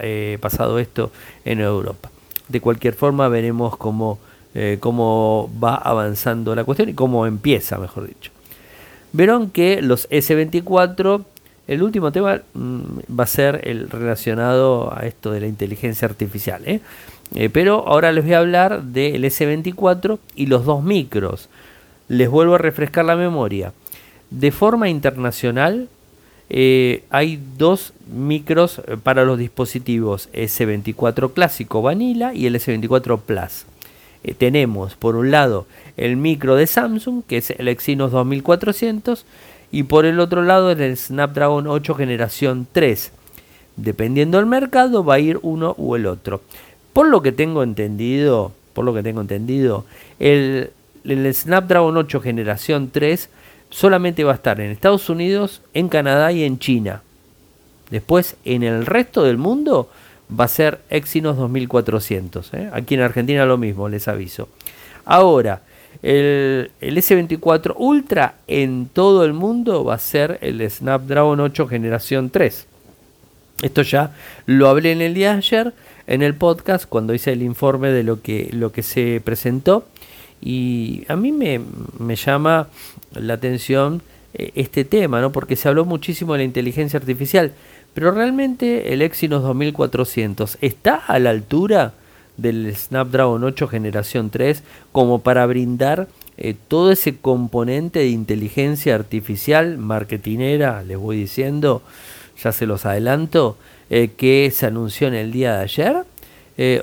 eh, 0.00 0.38
pasado 0.40 0.78
esto 0.80 1.12
en 1.44 1.60
Europa. 1.60 2.10
De 2.48 2.60
cualquier 2.60 2.94
forma 2.94 3.28
veremos 3.28 3.76
cómo, 3.76 4.18
cómo 4.80 5.48
va 5.62 5.76
avanzando 5.76 6.56
la 6.56 6.64
cuestión 6.64 6.88
y 6.88 6.94
cómo 6.94 7.28
empieza, 7.28 7.78
mejor 7.78 8.08
dicho. 8.08 8.32
Verán 9.12 9.50
que 9.50 9.80
los 9.80 10.10
S24 10.10 11.24
el 11.70 11.84
último 11.84 12.10
tema 12.10 12.42
mm, 12.52 12.80
va 13.16 13.24
a 13.24 13.28
ser 13.28 13.60
el 13.62 13.88
relacionado 13.88 14.92
a 14.92 15.06
esto 15.06 15.30
de 15.30 15.38
la 15.38 15.46
inteligencia 15.46 16.08
artificial. 16.08 16.62
¿eh? 16.66 16.80
Eh, 17.34 17.48
pero 17.48 17.86
ahora 17.86 18.12
les 18.12 18.24
voy 18.24 18.34
a 18.34 18.38
hablar 18.38 18.82
del 18.82 19.24
S24 19.24 20.18
y 20.34 20.46
los 20.46 20.64
dos 20.64 20.82
micros. 20.82 21.48
Les 22.08 22.28
vuelvo 22.28 22.56
a 22.56 22.58
refrescar 22.58 23.04
la 23.04 23.16
memoria. 23.16 23.72
De 24.30 24.50
forma 24.50 24.88
internacional, 24.88 25.88
eh, 26.48 27.04
hay 27.10 27.40
dos 27.56 27.92
micros 28.12 28.80
eh, 28.86 28.96
para 29.00 29.24
los 29.24 29.38
dispositivos 29.38 30.28
S24 30.32 31.32
clásico 31.32 31.82
Vanilla 31.82 32.34
y 32.34 32.46
el 32.46 32.56
S24 32.56 33.20
Plus. 33.20 33.66
Tenemos 34.36 34.96
por 34.96 35.16
un 35.16 35.30
lado 35.30 35.66
el 35.96 36.18
micro 36.18 36.54
de 36.54 36.66
Samsung, 36.66 37.22
que 37.26 37.38
es 37.38 37.50
el 37.52 37.68
Exynos 37.68 38.12
2400, 38.12 39.24
y 39.72 39.84
por 39.84 40.04
el 40.04 40.20
otro 40.20 40.42
lado 40.42 40.70
el 40.70 40.96
Snapdragon 40.96 41.66
8 41.66 41.94
generación 41.94 42.66
3. 42.70 43.12
Dependiendo 43.76 44.36
del 44.36 44.46
mercado 44.46 45.04
va 45.04 45.14
a 45.14 45.20
ir 45.20 45.38
uno 45.40 45.74
u 45.78 45.94
el 45.94 46.06
otro. 46.06 46.42
Por 46.92 47.08
lo 47.08 47.22
que 47.22 47.32
tengo 47.32 47.62
entendido, 47.62 48.52
por 48.72 48.84
lo 48.84 48.94
que 48.94 49.02
tengo 49.02 49.20
entendido, 49.20 49.84
el, 50.18 50.70
el 51.04 51.34
Snapdragon 51.34 51.96
8 51.96 52.20
generación 52.20 52.90
3 52.92 53.28
solamente 53.70 54.24
va 54.24 54.32
a 54.32 54.34
estar 54.34 54.60
en 54.60 54.70
Estados 54.70 55.08
Unidos, 55.08 55.62
en 55.74 55.88
Canadá 55.88 56.32
y 56.32 56.44
en 56.44 56.58
China. 56.58 57.02
Después, 57.90 58.36
en 58.44 58.62
el 58.62 58.86
resto 58.86 59.22
del 59.22 59.38
mundo, 59.38 59.88
va 60.38 60.44
a 60.44 60.48
ser 60.48 60.80
Exynos 60.90 61.36
2400. 61.36 62.54
¿eh? 62.54 62.70
Aquí 62.72 62.94
en 62.94 63.00
Argentina 63.00 63.44
lo 63.44 63.58
mismo, 63.58 63.88
les 63.88 64.06
aviso. 64.08 64.48
Ahora, 65.04 65.62
el, 66.02 66.70
el, 66.80 66.96
S24 66.96 67.74
Ultra 67.76 68.34
en 68.46 68.88
todo 68.92 69.24
el 69.24 69.32
mundo 69.32 69.84
va 69.84 69.94
a 69.94 69.98
ser 69.98 70.38
el 70.40 70.68
Snapdragon 70.70 71.40
8 71.40 71.66
generación 71.66 72.30
3. 72.30 72.66
Esto 73.62 73.82
ya 73.82 74.14
lo 74.46 74.68
hablé 74.68 74.92
en 74.92 75.02
el 75.02 75.14
día 75.14 75.32
de 75.32 75.38
ayer 75.38 75.74
en 76.06 76.22
el 76.22 76.34
podcast 76.34 76.86
cuando 76.86 77.14
hice 77.14 77.32
el 77.32 77.42
informe 77.42 77.88
de 77.90 78.02
lo 78.02 78.22
que, 78.22 78.48
lo 78.52 78.72
que 78.72 78.82
se 78.82 79.20
presentó. 79.24 79.84
Y 80.40 81.04
a 81.08 81.16
mí 81.16 81.32
me, 81.32 81.60
me 81.98 82.16
llama 82.16 82.68
la 83.14 83.34
atención 83.34 84.02
eh, 84.32 84.52
este 84.54 84.84
tema, 84.84 85.20
¿no? 85.20 85.32
porque 85.32 85.56
se 85.56 85.68
habló 85.68 85.84
muchísimo 85.84 86.32
de 86.32 86.38
la 86.38 86.44
inteligencia 86.44 86.98
artificial, 86.98 87.52
pero 87.94 88.12
realmente 88.12 88.92
el 88.92 89.02
Exynos 89.02 89.42
2400 89.42 90.58
está 90.60 90.94
a 90.94 91.18
la 91.18 91.30
altura 91.30 91.94
del 92.36 92.74
Snapdragon 92.74 93.44
8 93.44 93.68
generación 93.68 94.30
3 94.30 94.62
como 94.92 95.20
para 95.20 95.44
brindar 95.46 96.08
eh, 96.38 96.54
todo 96.68 96.90
ese 96.90 97.18
componente 97.18 97.98
de 97.98 98.08
inteligencia 98.08 98.94
artificial 98.94 99.76
marketinera, 99.76 100.82
les 100.82 100.96
voy 100.96 101.18
diciendo, 101.18 101.82
ya 102.42 102.52
se 102.52 102.66
los 102.66 102.86
adelanto, 102.86 103.56
eh, 103.88 104.10
que 104.16 104.50
se 104.54 104.66
anunció 104.66 105.08
en 105.08 105.14
el 105.14 105.32
día 105.32 105.56
de 105.56 105.62
ayer, 105.62 106.04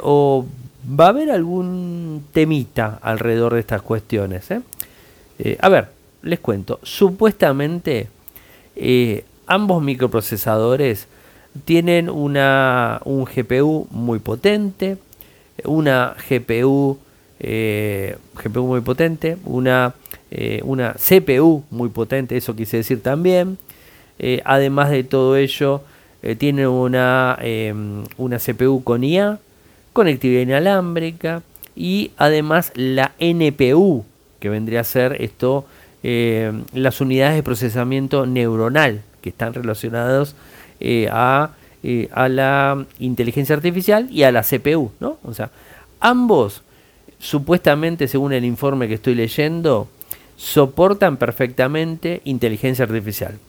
o 0.01 0.45
va 0.99 1.05
a 1.05 1.09
haber 1.09 1.29
algún 1.29 2.25
temita 2.33 2.99
alrededor 3.01 3.53
de 3.53 3.59
estas 3.59 3.81
cuestiones. 3.83 4.49
a 4.51 5.69
ver, 5.69 5.89
les 6.23 6.39
cuento, 6.39 6.79
supuestamente 6.83 8.07
eh, 8.75 9.23
ambos 9.47 9.81
microprocesadores 9.81 11.07
tienen 11.65 12.09
una, 12.09 13.01
un 13.05 13.25
GPU 13.25 13.87
muy 13.89 14.19
potente, 14.19 14.97
una 15.63 16.15
GPU, 16.29 16.99
eh, 17.39 18.17
GPU 18.35 18.67
muy 18.67 18.81
potente, 18.81 19.37
una, 19.45 19.95
eh, 20.29 20.61
una 20.63 20.93
CPU 20.93 21.63
muy 21.71 21.89
potente, 21.89 22.37
eso 22.37 22.55
quise 22.55 22.77
decir 22.77 23.01
también. 23.01 23.57
Además 24.45 24.89
de 24.89 25.03
todo 25.03 25.35
ello, 25.35 25.81
tiene 26.37 26.67
una, 26.67 27.37
em, 27.41 28.03
una 28.17 28.39
CPU 28.39 28.83
con 28.83 29.03
IA, 29.03 29.39
conectividad 29.93 30.41
inalámbrica 30.41 31.41
y 31.75 32.11
además 32.17 32.71
la 32.75 33.13
NPU, 33.19 34.05
que 34.39 34.49
vendría 34.49 34.81
a 34.81 34.83
ser 34.83 35.21
esto 35.21 35.65
eh, 36.03 36.51
las 36.73 37.01
unidades 37.01 37.35
de 37.35 37.43
procesamiento 37.43 38.25
neuronal 38.25 39.01
que 39.21 39.29
están 39.29 39.53
relacionados 39.53 40.35
eh, 40.79 41.09
a, 41.11 41.51
eh, 41.83 42.07
a, 42.13 42.29
la 42.29 42.85
inteligencia 42.99 43.55
artificial 43.55 44.07
y 44.11 44.23
a 44.23 44.31
la 44.31 44.43
CPU, 44.43 44.91
¿no? 44.99 45.17
O 45.23 45.33
sea, 45.33 45.49
ambos, 45.99 46.61
supuestamente, 47.19 48.07
según 48.07 48.33
el 48.33 48.45
informe 48.45 48.87
que 48.87 48.93
estoy 48.93 49.15
leyendo, 49.15 49.89
soportan 50.35 51.17
perfectamente 51.17 52.21
inteligencia 52.25 52.85
artificial. 52.85 53.39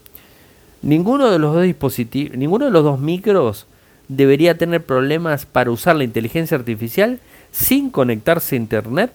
Ninguno 0.82 1.30
de 1.30 1.38
los 1.38 1.54
dos 1.54 1.64
dispositivos, 1.64 2.36
ninguno 2.36 2.66
de 2.66 2.70
los 2.70 2.84
dos 2.84 3.00
micros 3.00 3.66
debería 4.08 4.56
tener 4.56 4.84
problemas 4.84 5.44
para 5.46 5.70
usar 5.70 5.96
la 5.96 6.04
inteligencia 6.04 6.56
artificial 6.56 7.20
sin 7.50 7.90
conectarse 7.90 8.54
a 8.54 8.58
internet 8.58 9.12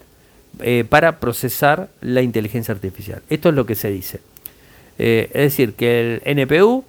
eh, 0.59 0.85
para 0.87 1.19
procesar 1.19 1.89
la 2.01 2.21
inteligencia 2.21 2.73
artificial. 2.73 3.21
Esto 3.29 3.49
es 3.49 3.55
lo 3.55 3.65
que 3.65 3.75
se 3.75 3.89
dice. 3.89 4.19
Eh, 4.99 5.29
es 5.33 5.41
decir, 5.41 5.73
que 5.73 6.21
el 6.25 6.37
NPU 6.37 6.85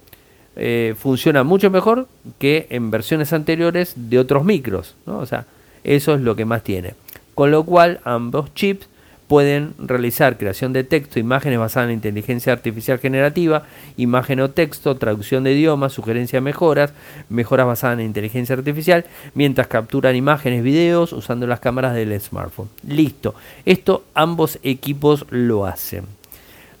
eh, 0.55 0.93
funciona 0.97 1.43
mucho 1.43 1.71
mejor 1.71 2.07
que 2.37 2.67
en 2.69 2.91
versiones 2.91 3.33
anteriores 3.33 3.93
de 3.95 4.19
otros 4.19 4.45
micros. 4.45 4.95
O 5.05 5.25
sea, 5.25 5.45
eso 5.83 6.13
es 6.13 6.21
lo 6.21 6.35
que 6.35 6.45
más 6.45 6.63
tiene. 6.63 6.93
Con 7.33 7.51
lo 7.51 7.63
cual, 7.63 7.99
ambos 8.03 8.53
chips 8.53 8.87
pueden 9.27 9.73
realizar 9.79 10.37
creación 10.37 10.73
de 10.73 10.83
texto, 10.83 11.19
imágenes 11.19 11.59
basadas 11.59 11.89
en 11.89 11.95
inteligencia 11.95 12.53
artificial 12.53 12.99
generativa, 12.99 13.63
imagen 13.97 14.39
o 14.39 14.51
texto, 14.51 14.95
traducción 14.95 15.43
de 15.43 15.53
idiomas, 15.53 15.93
sugerencia 15.93 16.37
de 16.37 16.41
mejoras, 16.41 16.93
mejoras 17.29 17.65
basadas 17.65 17.99
en 17.99 18.05
inteligencia 18.05 18.55
artificial, 18.55 19.05
mientras 19.33 19.67
capturan 19.67 20.15
imágenes, 20.15 20.63
videos 20.63 21.11
usando 21.11 21.47
las 21.47 21.59
cámaras 21.59 21.95
del 21.95 22.19
smartphone. 22.19 22.69
Listo. 22.87 23.33
Esto 23.65 24.03
ambos 24.13 24.59
equipos 24.61 25.25
lo 25.29 25.65
hacen. 25.65 26.05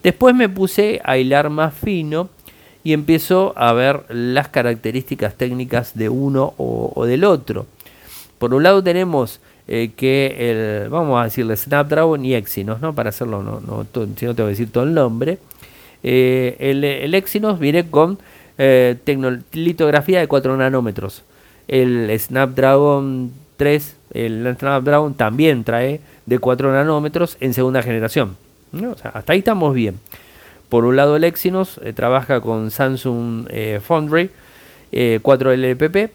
Después 0.03 0.35
me 0.35 0.49
puse 0.49 1.01
a 1.03 1.17
hilar 1.17 1.49
más 1.49 1.73
fino 1.73 2.29
y 2.83 2.93
empiezo 2.93 3.53
a 3.55 3.73
ver 3.73 4.03
las 4.09 4.49
características 4.49 5.33
técnicas 5.33 5.95
de 5.95 6.09
uno 6.09 6.53
o, 6.57 6.91
o 6.93 7.05
del 7.05 7.23
otro. 7.23 7.65
Por 8.37 8.53
un 8.53 8.61
lado 8.61 8.83
tenemos 8.83 9.39
eh, 9.67 9.91
que 9.95 10.83
el, 10.83 10.89
vamos 10.89 11.19
a 11.19 11.23
decirle 11.23 11.57
Snapdragon 11.57 12.23
y 12.23 12.35
Exynos, 12.35 12.81
¿no? 12.81 12.93
Para 12.93 13.09
hacerlo, 13.09 13.41
no, 13.41 13.61
no, 13.61 13.85
si 14.15 14.25
no 14.25 14.35
te 14.35 14.43
voy 14.43 14.49
a 14.49 14.51
decir 14.51 14.71
todo 14.71 14.83
el 14.83 14.93
nombre. 14.93 15.39
Eh, 16.03 16.55
el, 16.59 17.13
Exynos 17.15 17.59
viene 17.59 17.89
con 17.89 18.19
eh, 18.59 18.95
litografía 19.53 20.19
de 20.19 20.27
4 20.27 20.57
nanómetros. 20.57 21.23
El 21.67 22.15
Snapdragon 22.19 23.31
3, 23.57 23.95
el 24.13 24.55
Snapdragon 24.59 25.15
también 25.15 25.63
trae 25.63 25.99
de 26.27 26.37
4 26.37 26.71
nanómetros 26.71 27.37
en 27.39 27.55
segunda 27.55 27.81
generación. 27.81 28.37
Hasta 29.13 29.33
ahí 29.33 29.39
estamos 29.39 29.73
bien. 29.73 29.99
Por 30.69 30.85
un 30.85 30.95
lado 30.95 31.15
el 31.15 31.23
Exynos 31.23 31.79
trabaja 31.95 32.39
con 32.41 32.69
Samsung 32.69 33.47
Foundry 33.81 34.29
4LPP 34.91 36.09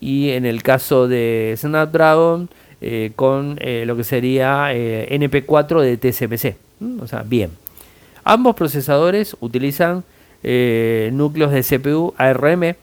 y 0.00 0.30
en 0.30 0.44
el 0.44 0.62
caso 0.62 1.08
de 1.08 1.54
Snapdragon 1.56 2.48
eh, 2.84 3.12
con 3.14 3.58
eh, 3.60 3.84
lo 3.86 3.96
que 3.96 4.02
sería 4.02 4.74
eh, 4.74 5.06
NP4 5.16 5.82
de 5.82 5.96
TSMC. 5.96 6.56
O 7.00 7.06
sea, 7.06 7.22
bien. 7.22 7.52
Ambos 8.24 8.56
procesadores 8.56 9.36
utilizan 9.38 10.02
núcleos 10.42 11.52
de 11.52 11.62
CPU 11.62 12.12
ARM, 12.18 12.74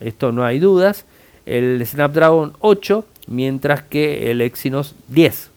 esto 0.00 0.32
no 0.32 0.44
hay 0.44 0.58
dudas. 0.58 1.04
El 1.46 1.86
Snapdragon 1.86 2.54
8, 2.58 3.04
mientras 3.28 3.82
que 3.82 4.32
el 4.32 4.40
Exynos 4.40 4.96
10. 5.06 5.50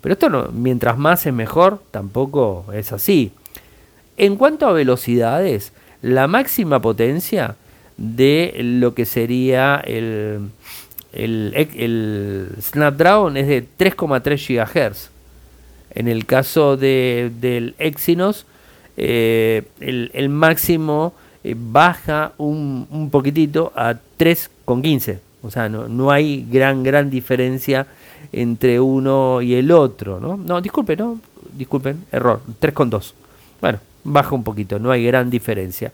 Pero 0.00 0.12
esto 0.14 0.30
no, 0.30 0.48
mientras 0.54 0.96
más 0.96 1.26
es 1.26 1.34
mejor, 1.34 1.82
tampoco 1.90 2.64
es 2.72 2.90
así. 2.90 3.32
En 4.16 4.36
cuanto 4.36 4.66
a 4.66 4.72
velocidades, 4.72 5.74
la 6.00 6.26
máxima 6.26 6.80
potencia 6.80 7.56
de 7.98 8.54
lo 8.62 8.94
que 8.94 9.04
sería 9.04 9.76
el, 9.84 10.48
el, 11.12 12.48
Snapdragon 12.60 13.36
es 13.36 13.46
de 13.46 13.66
3,3 13.78 14.64
GHz. 14.64 15.10
En 15.92 16.08
el 16.08 16.24
caso 16.24 16.76
de, 16.76 17.32
del 17.40 17.74
Exynos, 17.78 18.46
eh, 18.96 19.62
el, 19.80 20.28
máximo 20.28 21.14
eh, 21.42 21.54
baja 21.56 22.32
un, 22.38 22.86
un, 22.90 23.10
poquitito 23.10 23.72
a 23.74 23.94
3,15. 24.18 25.18
O 25.42 25.50
sea, 25.50 25.68
no, 25.68 25.88
no, 25.88 26.10
hay 26.10 26.46
gran, 26.50 26.82
gran 26.82 27.10
diferencia 27.10 27.86
entre 28.32 28.78
uno 28.78 29.42
y 29.42 29.54
el 29.54 29.72
otro. 29.72 30.20
No, 30.20 30.36
no 30.36 30.60
disculpen, 30.60 30.98
no, 30.98 31.20
disculpen, 31.52 32.04
error, 32.12 32.40
3,2. 32.60 33.12
Bueno, 33.60 33.78
baja 34.04 34.34
un 34.34 34.44
poquito, 34.44 34.78
no 34.78 34.90
hay 34.90 35.04
gran 35.04 35.30
diferencia. 35.30 35.92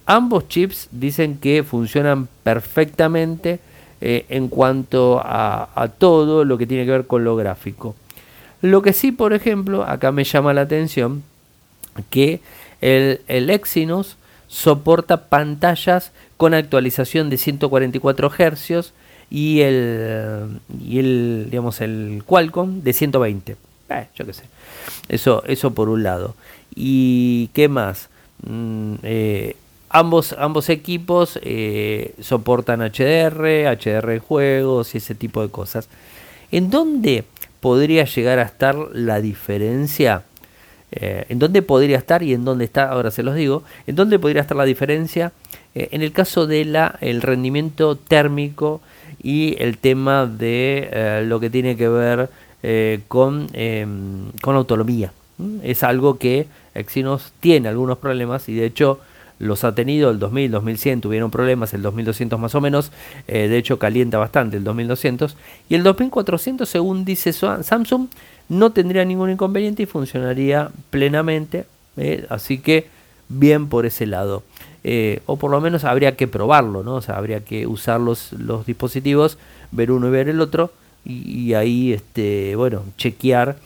Ambos 0.05 0.47
chips 0.47 0.88
dicen 0.91 1.38
que 1.38 1.63
funcionan 1.63 2.27
perfectamente 2.43 3.59
eh, 4.01 4.25
en 4.29 4.50
cuanto 4.50 5.21
a 5.24 5.89
todo 5.97 6.45
lo 6.45 6.57
que 6.57 6.67
tiene 6.67 6.85
que 6.85 6.91
ver 6.91 7.07
con 7.07 7.24
lo 7.24 7.35
gráfico. 7.35 7.95
Lo 8.62 8.81
que 8.81 8.93
sí, 8.93 9.12
por 9.12 9.33
ejemplo, 9.33 9.83
acá 9.83 10.12
me 10.12 10.24
llama 10.24 10.53
la 10.53 10.62
atención 10.62 11.24
que 12.09 12.39
el, 12.81 13.21
el 13.27 13.50
Exynos 13.50 14.17
soporta 14.47 15.25
pantallas 15.27 16.12
con 16.38 16.53
actualización 16.53 17.29
de 17.29 17.38
144 17.38 18.29
Hz 18.29 18.93
y 19.29 19.62
el, 19.62 20.59
y 20.81 21.00
el, 21.00 21.47
digamos, 21.50 21.81
el 21.81 22.24
Qualcomm 22.25 22.81
de 22.81 22.93
120. 22.93 23.55
Eh, 23.89 24.07
yo 24.15 24.25
qué 24.25 24.33
sé. 24.33 24.43
Eso, 25.09 25.43
eso 25.45 25.74
por 25.74 25.89
un 25.89 26.03
lado. 26.03 26.35
¿Y 26.75 27.47
qué 27.53 27.67
más? 27.69 28.09
Mm, 28.47 28.95
eh, 29.03 29.55
ambos, 29.96 30.36
ambos 30.38 30.70
equipos 30.70 31.40
eh, 31.42 32.14
soportan 32.20 32.82
HDR, 32.82 33.66
HDR 33.78 34.20
juegos 34.20 34.94
y 34.94 34.98
ese 34.98 35.16
tipo 35.16 35.42
de 35.42 35.50
cosas. 35.50 35.88
¿En 36.52 36.70
dónde 36.70 37.24
podría 37.62 38.04
llegar 38.04 38.40
a 38.40 38.44
estar 38.44 38.75
la 38.92 39.22
diferencia? 39.22 40.24
Eh, 40.92 41.25
¿En 41.30 41.40
dónde 41.40 41.62
podría 41.62 41.98
estar 41.98 42.24
y 42.24 42.34
en 42.34 42.44
dónde 42.44 42.66
está? 42.66 42.90
Ahora 42.90 43.10
se 43.10 43.24
los 43.24 43.36
digo. 43.36 43.64
¿En 43.88 43.96
dónde 43.96 44.20
podría 44.20 44.42
estar 44.42 44.58
la 44.58 44.66
diferencia? 44.66 45.32
Eh, 45.74 45.88
en 45.92 46.02
el 46.02 46.12
caso 46.12 46.46
de 46.46 46.66
la, 46.66 46.98
el 47.00 47.22
rendimiento 47.22 47.96
térmico 47.96 48.82
y 49.24 49.56
el 49.60 49.78
tema 49.78 50.25
de 50.25 51.24
lo 51.25 51.40
que 51.40 51.50
tiene 51.50 51.78
que 51.78 51.88
ver 51.88 52.30
con, 53.08 53.48
em, 53.54 54.32
con 54.42 54.56
autonomía. 54.56 55.14
Es 55.64 55.84
algo 55.84 56.18
que 56.18 56.48
Exynos 56.74 57.32
tiene 57.40 57.70
algunos 57.70 57.98
problemas 57.98 58.50
y 58.50 58.56
de 58.56 58.66
hecho 58.66 59.00
los 59.39 59.63
ha 59.63 59.75
tenido 59.75 60.12
el 60.12 60.20
2000, 60.20 60.51
2100 60.51 61.01
tuvieron 61.01 61.32
problemas, 61.32 61.74
el 61.74 61.82
2200 61.82 62.39
más 62.39 62.56
o 62.56 62.62
menos, 62.62 62.92
eh, 63.27 63.48
de 63.48 63.58
hecho 63.58 63.80
calienta 63.80 64.18
bastante 64.18 64.58
el 64.58 64.63
2200 64.63 65.36
y 65.70 65.75
el 65.75 65.84
2400 65.84 66.68
según 66.68 67.06
dice 67.06 67.34
Samsung 67.34 68.08
no 68.48 68.72
tendría 68.72 69.04
ningún 69.06 69.32
inconveniente 69.32 69.84
y 69.84 69.86
funcionaría 69.86 70.70
plenamente, 70.89 71.65
eh, 71.98 72.25
así 72.30 72.60
que 72.60 72.88
bien 73.27 73.68
por 73.68 73.86
ese 73.86 74.06
lado. 74.06 74.44
Eh, 74.88 75.22
o 75.25 75.36
por 75.38 75.50
lo 75.50 75.60
menos 75.62 75.84
habría 75.84 76.15
que 76.15 76.27
probarlo, 76.27 76.84
¿no? 76.84 76.96
O 76.96 77.01
sea, 77.01 77.18
habría 77.18 77.44
que 77.44 77.65
usar 77.65 78.00
los, 78.00 78.34
los 78.34 78.68
dispositivos, 78.68 79.39
ver 79.72 79.89
uno 79.92 80.10
y 80.10 80.12
ver 80.12 80.30
el 80.30 80.39
otro 80.42 80.72
y, 81.04 81.56
ahí, 81.56 81.92
este, 81.92 82.56
bueno, 82.56 82.84
chequear 82.96 83.58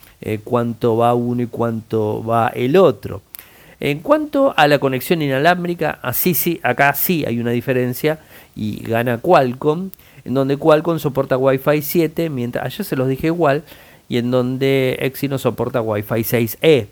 cuánto 0.46 0.96
va 0.96 1.14
uno 1.14 1.42
y 1.42 1.48
cuánto 1.48 2.24
va 2.24 2.48
el 2.50 2.78
otro. 2.78 3.22
En 3.80 4.00
cuanto 4.00 4.54
a 4.58 4.68
la 4.68 4.80
conexión 4.80 5.22
inalámbrica, 5.22 6.00
así 6.02 6.34
sí, 6.34 6.60
acá 6.64 6.94
sí 6.94 7.24
hay 7.26 7.40
una 7.40 7.52
diferencia 7.52 8.20
y 8.56 8.84
gana 8.84 9.20
Qualcomm, 9.20 9.90
en 10.26 10.34
donde 10.34 10.58
Qualcomm 10.58 11.00
soporta 11.00 11.38
Wi-Fi 11.38 11.82
7, 11.82 12.30
mientras 12.30 12.66
ayer 12.66 12.86
se 12.86 12.96
los 12.98 13.08
dije 13.08 13.28
igual, 13.28 13.64
y 14.10 14.18
en 14.18 14.32
donde 14.32 14.98
Exynos 15.00 15.44
soporta 15.44 15.82
Wi-Fi 15.82 16.16
6E. 16.16 16.88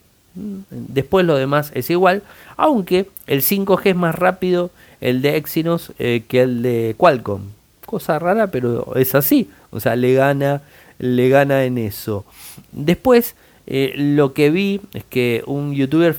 Después 0.70 1.26
lo 1.26 1.36
demás 1.36 1.72
es 1.74 1.90
igual, 1.90 2.24
aunque 2.56 3.08
el 3.26 3.42
5G 3.42 3.88
es 3.88 3.96
más 3.96 4.16
rápido 4.16 4.70
el 5.02 5.22
de 5.22 5.36
Exynos 5.36 5.92
eh, 6.00 6.24
que 6.28 6.44
el 6.44 6.62
de 6.62 6.96
Qualcomm. 6.98 7.42
Cosa 7.86 8.20
rara, 8.20 8.48
pero 8.48 8.96
es 8.96 9.16
así. 9.16 9.50
O 9.72 9.80
sea, 9.80 9.96
le 9.96 10.14
gana, 10.14 10.62
le 11.00 11.30
gana 11.30 11.64
en 11.64 11.78
eso. 11.78 12.26
Después, 12.72 13.36
eh, 13.68 13.94
lo 13.96 14.34
que 14.34 14.50
vi 14.50 14.82
es 14.94 15.04
que 15.04 15.44
un 15.46 15.74
youtuber 15.74 16.16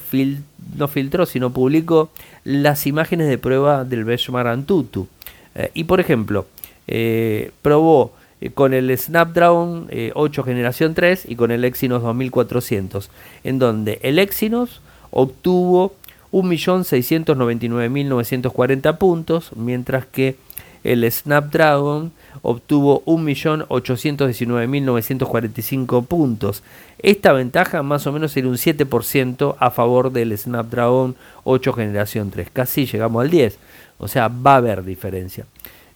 no 0.76 0.86
filtró, 0.86 1.24
sino 1.24 1.50
publicó 1.50 2.10
las 2.44 2.86
imágenes 2.86 3.28
de 3.28 3.38
prueba 3.38 3.84
del 3.84 4.04
Benchmark 4.04 4.48
Antutu. 4.48 5.08
Eh, 5.54 5.70
y 5.72 5.84
por 5.84 5.98
ejemplo, 5.98 6.44
eh, 6.86 7.52
probó 7.62 8.12
con 8.54 8.74
el 8.74 8.96
Snapdragon 8.96 9.88
8 10.14 10.44
generación 10.44 10.94
3 10.94 11.26
y 11.28 11.34
con 11.34 11.50
el 11.50 11.64
Exynos 11.64 12.02
2400, 12.02 13.10
en 13.42 13.58
donde 13.58 13.98
el 14.02 14.20
Exynos 14.20 14.80
obtuvo 15.10 15.96
1.699.940 16.30 18.98
puntos, 18.98 19.50
mientras 19.56 20.06
que 20.06 20.36
el 20.84 21.10
Snapdragon 21.10 22.12
obtuvo 22.42 23.02
1.819.945 23.06 26.06
puntos. 26.06 26.62
Esta 27.00 27.32
ventaja 27.32 27.82
más 27.82 28.06
o 28.06 28.12
menos 28.12 28.36
era 28.36 28.48
un 28.48 28.56
7% 28.56 29.56
a 29.58 29.70
favor 29.70 30.12
del 30.12 30.36
Snapdragon 30.36 31.16
8 31.44 31.72
generación 31.72 32.30
3. 32.30 32.50
Casi 32.52 32.84
llegamos 32.86 33.22
al 33.22 33.30
10. 33.30 33.56
O 33.98 34.08
sea, 34.08 34.28
va 34.28 34.54
a 34.54 34.56
haber 34.56 34.84
diferencia. 34.84 35.46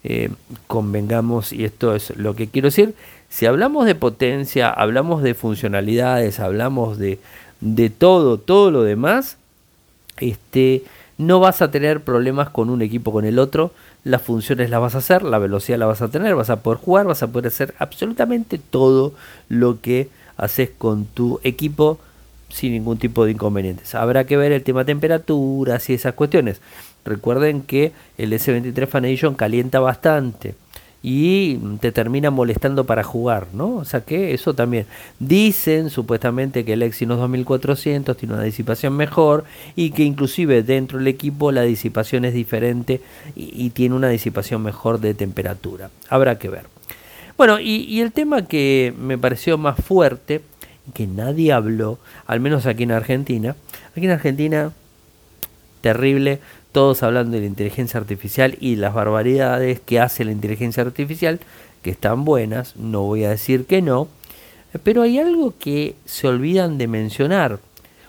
Eh, 0.04 0.30
convengamos, 0.66 1.52
y 1.52 1.64
esto 1.64 1.94
es 1.94 2.16
lo 2.16 2.34
que 2.34 2.48
quiero 2.48 2.66
decir, 2.66 2.94
si 3.28 3.46
hablamos 3.46 3.86
de 3.86 3.94
potencia, 3.94 4.68
hablamos 4.68 5.22
de 5.22 5.34
funcionalidades, 5.34 6.40
hablamos 6.40 6.98
de, 6.98 7.18
de 7.60 7.88
todo, 7.88 8.38
todo 8.38 8.70
lo 8.70 8.82
demás, 8.82 9.36
este, 10.18 10.82
no 11.18 11.40
vas 11.40 11.62
a 11.62 11.70
tener 11.70 12.02
problemas 12.02 12.50
con 12.50 12.70
un 12.70 12.82
equipo 12.82 13.12
con 13.12 13.24
el 13.24 13.38
otro 13.38 13.72
las 14.04 14.22
funciones 14.22 14.70
las 14.70 14.80
vas 14.80 14.94
a 14.94 14.98
hacer, 14.98 15.22
la 15.22 15.38
velocidad 15.38 15.78
la 15.78 15.86
vas 15.86 16.02
a 16.02 16.08
tener, 16.08 16.34
vas 16.34 16.50
a 16.50 16.60
poder 16.60 16.78
jugar, 16.78 17.06
vas 17.06 17.22
a 17.22 17.28
poder 17.28 17.48
hacer 17.48 17.74
absolutamente 17.78 18.58
todo 18.58 19.12
lo 19.48 19.80
que 19.80 20.08
haces 20.36 20.70
con 20.76 21.04
tu 21.04 21.40
equipo 21.44 21.98
sin 22.48 22.72
ningún 22.72 22.98
tipo 22.98 23.24
de 23.24 23.32
inconvenientes. 23.32 23.94
Habrá 23.94 24.24
que 24.24 24.36
ver 24.36 24.52
el 24.52 24.62
tema 24.62 24.84
temperaturas 24.84 25.88
y 25.88 25.94
esas 25.94 26.14
cuestiones. 26.14 26.60
Recuerden 27.04 27.62
que 27.62 27.92
el 28.18 28.32
S23 28.32 28.86
Fan 28.86 29.04
Edition 29.04 29.34
calienta 29.34 29.80
bastante 29.80 30.54
y 31.02 31.56
te 31.80 31.90
termina 31.90 32.30
molestando 32.30 32.84
para 32.84 33.02
jugar, 33.02 33.48
¿no? 33.52 33.74
O 33.74 33.84
sea 33.84 34.02
que 34.02 34.34
eso 34.34 34.54
también. 34.54 34.86
Dicen 35.18 35.90
supuestamente 35.90 36.64
que 36.64 36.74
el 36.74 36.82
Exynos 36.82 37.18
2400 37.18 38.16
tiene 38.16 38.34
una 38.34 38.44
disipación 38.44 38.96
mejor 38.96 39.44
y 39.74 39.90
que 39.90 40.04
inclusive 40.04 40.62
dentro 40.62 40.98
del 40.98 41.08
equipo 41.08 41.50
la 41.50 41.62
disipación 41.62 42.24
es 42.24 42.34
diferente 42.34 43.00
y, 43.34 43.70
tiene 43.70 43.94
una 43.94 44.08
disipación 44.08 44.62
mejor 44.62 45.00
de 45.00 45.14
temperatura. 45.14 45.90
Habrá 46.08 46.38
que 46.38 46.48
ver. 46.48 46.66
Bueno, 47.36 47.58
y, 47.58 47.84
y 47.88 48.00
el 48.00 48.12
tema 48.12 48.46
que 48.46 48.94
me 48.98 49.18
pareció 49.18 49.56
más 49.58 49.76
fuerte, 49.76 50.42
que 50.94 51.06
nadie 51.06 51.52
habló, 51.52 51.98
al 52.26 52.40
menos 52.40 52.66
aquí 52.66 52.82
en 52.82 52.92
Argentina, 52.92 53.56
aquí 53.96 54.04
en 54.04 54.10
Argentina, 54.10 54.72
terrible, 55.80 56.40
todos 56.72 57.02
hablando 57.02 57.32
de 57.32 57.40
la 57.40 57.46
inteligencia 57.46 58.00
artificial 58.00 58.56
y 58.60 58.76
las 58.76 58.94
barbaridades 58.94 59.80
que 59.80 60.00
hace 60.00 60.24
la 60.24 60.32
inteligencia 60.32 60.82
artificial, 60.82 61.38
que 61.82 61.90
están 61.90 62.24
buenas, 62.24 62.76
no 62.76 63.02
voy 63.02 63.24
a 63.24 63.30
decir 63.30 63.66
que 63.66 63.82
no, 63.82 64.08
pero 64.82 65.02
hay 65.02 65.18
algo 65.18 65.54
que 65.58 65.94
se 66.04 66.28
olvidan 66.28 66.78
de 66.78 66.88
mencionar. 66.88 67.58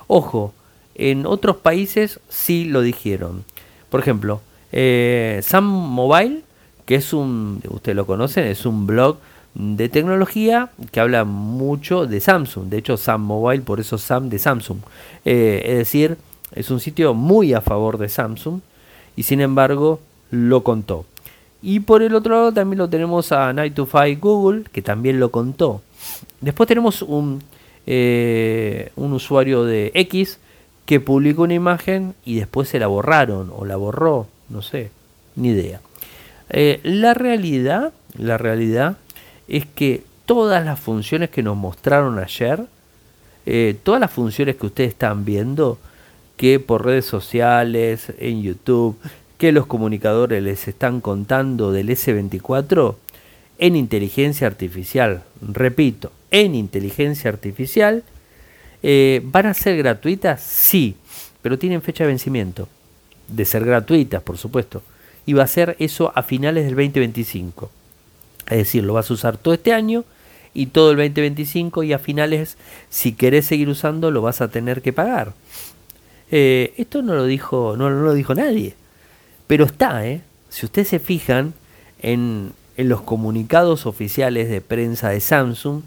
Ojo, 0.08 0.54
en 0.95 1.26
otros 1.26 1.58
países 1.58 2.19
sí 2.30 2.65
lo 2.65 2.82
dijeron. 2.82 3.43
Por 3.89 3.99
ejemplo, 3.99 4.41
eh, 4.71 5.41
Sam 5.43 5.65
Mobile, 5.65 6.41
que 6.86 6.95
es 6.95 7.13
un, 7.13 7.62
ustedes 7.69 7.95
lo 7.95 8.06
conocen, 8.06 8.45
es 8.45 8.65
un 8.65 8.88
blog 8.88 9.17
de 9.56 9.89
tecnología 9.89 10.69
que 10.91 10.99
habla 10.99 11.26
mucho 11.26 12.06
de 12.06 12.19
Samsung. 12.19 12.69
De 12.69 12.78
hecho, 12.78 12.97
Sam 12.97 13.21
Mobile, 13.21 13.62
por 13.62 13.80
eso 13.80 13.97
Sam 13.97 14.30
de 14.30 14.39
Samsung. 14.39 14.80
Eh, 15.26 15.63
es 15.65 15.78
decir, 15.78 16.17
es 16.55 16.71
un 16.71 16.79
sitio 16.79 17.13
muy 17.13 17.53
a 17.53 17.61
favor 17.61 17.97
de 17.97 18.09
Samsung 18.09 18.61
y 19.15 19.23
sin 19.23 19.41
embargo 19.41 19.99
lo 20.31 20.63
contó. 20.63 21.05
Y 21.61 21.79
por 21.79 22.01
el 22.01 22.15
otro 22.15 22.35
lado 22.35 22.51
también 22.51 22.79
lo 22.79 22.89
tenemos 22.89 23.31
a 23.31 23.53
Night 23.53 23.73
to 23.73 23.85
Five 23.85 24.15
Google, 24.15 24.63
que 24.71 24.81
también 24.81 25.19
lo 25.19 25.31
contó. 25.31 25.81
Después 26.41 26.67
tenemos 26.67 27.01
un, 27.01 27.41
eh, 27.85 28.91
un 28.95 29.13
usuario 29.13 29.63
de 29.63 29.91
X 29.93 30.39
que 30.85 30.99
publicó 30.99 31.43
una 31.43 31.53
imagen 31.53 32.15
y 32.25 32.35
después 32.35 32.67
se 32.67 32.79
la 32.79 32.87
borraron 32.87 33.51
o 33.55 33.63
la 33.63 33.77
borró, 33.77 34.27
no 34.49 34.61
sé, 34.61 34.91
ni 35.35 35.49
idea. 35.49 35.79
Eh, 36.49 36.81
la 36.83 37.13
realidad, 37.13 37.93
la 38.17 38.37
realidad 38.37 38.97
es 39.47 39.65
que 39.65 40.03
todas 40.25 40.65
las 40.65 40.79
funciones 40.79 41.29
que 41.29 41.43
nos 41.43 41.55
mostraron 41.55 42.19
ayer 42.19 42.67
eh, 43.45 43.75
todas 43.83 43.99
las 43.99 44.11
funciones 44.11 44.55
que 44.55 44.65
ustedes 44.67 44.91
están 44.91 45.25
viendo, 45.25 45.77
que 46.38 46.60
por 46.60 46.86
redes 46.86 47.06
sociales, 47.06 48.12
en 48.17 48.41
YouTube, 48.41 48.98
que 49.38 49.52
los 49.52 49.65
comunicadores 49.65 50.41
les 50.41 50.67
están 50.67 51.02
contando 51.02 51.72
del 51.72 51.89
S24, 51.89 52.96
en 53.60 53.76
inteligencia 53.76 54.48
artificial, 54.48 55.24
repito, 55.41 56.12
en 56.32 56.56
inteligencia 56.56 57.30
artificial, 57.30 58.04
eh, 58.82 59.22
¿van 59.24 59.46
a 59.46 59.54
ser 59.54 59.78
gratuitas? 59.78 60.41
Sí, 60.41 60.96
pero 61.41 61.60
tienen 61.60 61.82
fecha 61.82 62.04
de 62.04 62.10
vencimiento, 62.10 62.67
de 63.28 63.46
ser 63.46 63.65
gratuitas, 63.65 64.22
por 64.24 64.38
supuesto, 64.38 64.82
y 65.26 65.34
va 65.34 65.43
a 65.43 65.48
ser 65.48 65.76
eso 65.80 66.12
a 66.15 66.24
finales 66.24 66.65
del 66.65 66.76
2025. 66.76 67.69
Es 68.48 68.58
decir, 68.58 68.84
lo 68.84 68.93
vas 68.93 69.10
a 69.10 69.13
usar 69.13 69.38
todo 69.38 69.54
este 69.54 69.74
año 69.74 70.04
y 70.54 70.67
todo 70.67 70.91
el 70.91 70.98
2025 70.98 71.84
y 71.84 71.93
a 71.93 72.00
finales, 72.00 72.58
si 72.89 73.13
querés 73.13 73.46
seguir 73.46 73.69
usando, 73.69 74.12
lo 74.12 74.22
vas 74.22 74.41
a 74.41 74.50
tener 74.50 74.82
que 74.82 74.93
pagar. 74.93 75.34
Eh, 76.36 76.74
esto 76.78 77.04
no 77.04 77.13
lo 77.13 77.26
dijo, 77.26 77.76
no, 77.78 77.91
lo 77.91 78.12
dijo 78.15 78.34
nadie, 78.34 78.74
pero 79.46 79.65
está, 79.65 80.04
¿eh? 80.08 80.22
Si 80.50 80.65
ustedes 80.65 80.88
se 80.88 80.98
fijan 80.98 81.54
en, 82.00 82.54
en 82.76 82.89
los 82.89 83.02
comunicados 83.02 83.86
oficiales 83.86 84.50
de 84.50 84.60
prensa 84.60 85.10
de 85.10 85.19
Samsung, 85.19 85.84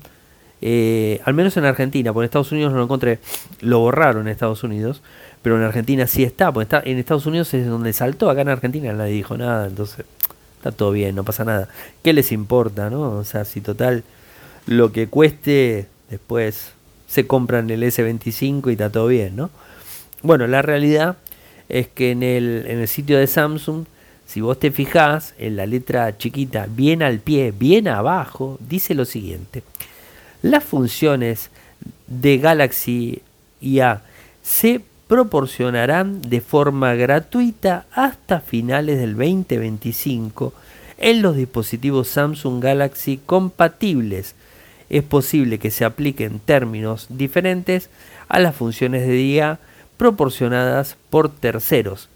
eh, 0.62 1.20
al 1.24 1.34
menos 1.34 1.56
en 1.56 1.64
Argentina, 1.64 2.12
porque 2.12 2.26
en 2.26 2.26
Estados 2.26 2.52
Unidos 2.52 2.70
no 2.70 2.78
lo 2.78 2.84
encontré, 2.84 3.18
lo 3.60 3.80
borraron 3.80 4.28
en 4.28 4.28
Estados 4.28 4.62
Unidos, 4.62 5.02
pero 5.42 5.56
en 5.56 5.64
Argentina 5.64 6.06
sí 6.06 6.22
está, 6.22 6.52
porque 6.52 6.62
está, 6.62 6.80
en 6.88 6.98
Estados 6.98 7.26
Unidos 7.26 7.52
es 7.52 7.66
donde 7.66 7.92
saltó, 7.92 8.30
acá 8.30 8.42
en 8.42 8.50
Argentina 8.50 8.92
nadie 8.92 9.14
dijo 9.14 9.36
nada, 9.36 9.66
entonces 9.66 10.06
está 10.58 10.70
todo 10.70 10.92
bien, 10.92 11.16
no 11.16 11.24
pasa 11.24 11.44
nada. 11.44 11.68
¿Qué 12.04 12.12
les 12.12 12.30
importa, 12.30 12.88
no? 12.88 13.16
O 13.16 13.24
sea, 13.24 13.44
si 13.44 13.60
total 13.60 14.04
lo 14.66 14.92
que 14.92 15.08
cueste, 15.08 15.88
después 16.08 16.70
se 17.08 17.26
compran 17.26 17.68
el 17.68 17.82
S25 17.82 18.68
y 18.68 18.72
está 18.74 18.90
todo 18.90 19.08
bien, 19.08 19.34
¿no? 19.34 19.50
Bueno, 20.26 20.48
la 20.48 20.60
realidad 20.60 21.18
es 21.68 21.86
que 21.86 22.10
en 22.10 22.24
el, 22.24 22.64
en 22.66 22.80
el 22.80 22.88
sitio 22.88 23.16
de 23.16 23.28
Samsung, 23.28 23.84
si 24.26 24.40
vos 24.40 24.58
te 24.58 24.72
fijás 24.72 25.34
en 25.38 25.54
la 25.54 25.66
letra 25.66 26.18
chiquita, 26.18 26.66
bien 26.68 27.00
al 27.00 27.20
pie, 27.20 27.54
bien 27.56 27.86
abajo, 27.86 28.58
dice 28.58 28.96
lo 28.96 29.04
siguiente. 29.04 29.62
Las 30.42 30.64
funciones 30.64 31.50
de 32.08 32.38
Galaxy 32.38 33.22
IA 33.60 34.02
se 34.42 34.80
proporcionarán 35.06 36.22
de 36.22 36.40
forma 36.40 36.94
gratuita 36.94 37.86
hasta 37.92 38.40
finales 38.40 38.98
del 38.98 39.14
2025 39.14 40.52
en 40.98 41.22
los 41.22 41.36
dispositivos 41.36 42.08
Samsung 42.08 42.60
Galaxy 42.60 43.20
compatibles. 43.24 44.34
Es 44.90 45.04
posible 45.04 45.60
que 45.60 45.70
se 45.70 45.84
apliquen 45.84 46.40
términos 46.40 47.06
diferentes 47.10 47.90
a 48.26 48.40
las 48.40 48.56
funciones 48.56 49.06
de 49.06 49.22
IA 49.22 49.60
proporcionadas 49.96 50.96
por 51.10 51.28
terceros. 51.28 52.08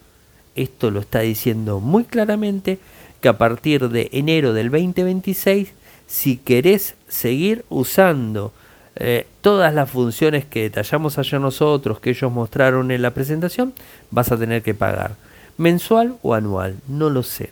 Esto 0.54 0.90
lo 0.90 1.00
está 1.00 1.20
diciendo 1.20 1.80
muy 1.80 2.04
claramente 2.04 2.78
que 3.20 3.28
a 3.28 3.38
partir 3.38 3.88
de 3.88 4.08
enero 4.12 4.52
del 4.52 4.70
2026, 4.70 5.72
si 6.06 6.36
querés 6.36 6.94
seguir 7.08 7.64
usando 7.68 8.52
eh, 8.96 9.26
todas 9.40 9.72
las 9.72 9.90
funciones 9.90 10.44
que 10.44 10.62
detallamos 10.62 11.18
ayer 11.18 11.40
nosotros, 11.40 12.00
que 12.00 12.10
ellos 12.10 12.32
mostraron 12.32 12.90
en 12.90 13.02
la 13.02 13.12
presentación, 13.12 13.72
vas 14.10 14.32
a 14.32 14.36
tener 14.36 14.62
que 14.62 14.74
pagar. 14.74 15.14
Mensual 15.56 16.16
o 16.22 16.34
anual, 16.34 16.76
no 16.88 17.10
lo 17.10 17.22
sé. 17.22 17.50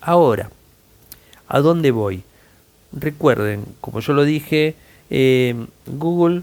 Ahora, 0.00 0.50
¿a 1.48 1.60
dónde 1.60 1.90
voy? 1.90 2.24
Recuerden, 2.92 3.64
como 3.80 4.00
yo 4.00 4.12
lo 4.12 4.24
dije, 4.24 4.74
eh, 5.10 5.54
Google 5.86 6.42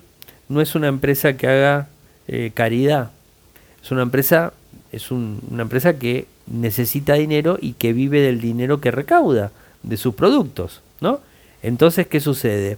no 0.50 0.62
es 0.62 0.76
una 0.76 0.88
empresa 0.88 1.38
que 1.38 1.48
haga 1.48 1.88
eh, 2.28 2.52
caridad. 2.54 3.12
Es 3.84 3.92
una 3.92 4.04
empresa, 4.04 4.54
es 4.92 5.12
una 5.12 5.62
empresa 5.62 5.98
que 5.98 6.28
necesita 6.48 7.14
dinero 7.16 7.58
y 7.60 7.74
que 7.74 7.94
vive 7.94 8.22
del 8.22 8.42
dinero 8.42 8.82
que 8.82 8.92
recauda 8.92 9.52
de 9.84 9.98
sus 9.98 10.14
productos, 10.16 10.82
¿no? 11.00 11.20
Entonces, 11.64 12.08
¿qué 12.08 12.20
sucede? 12.20 12.78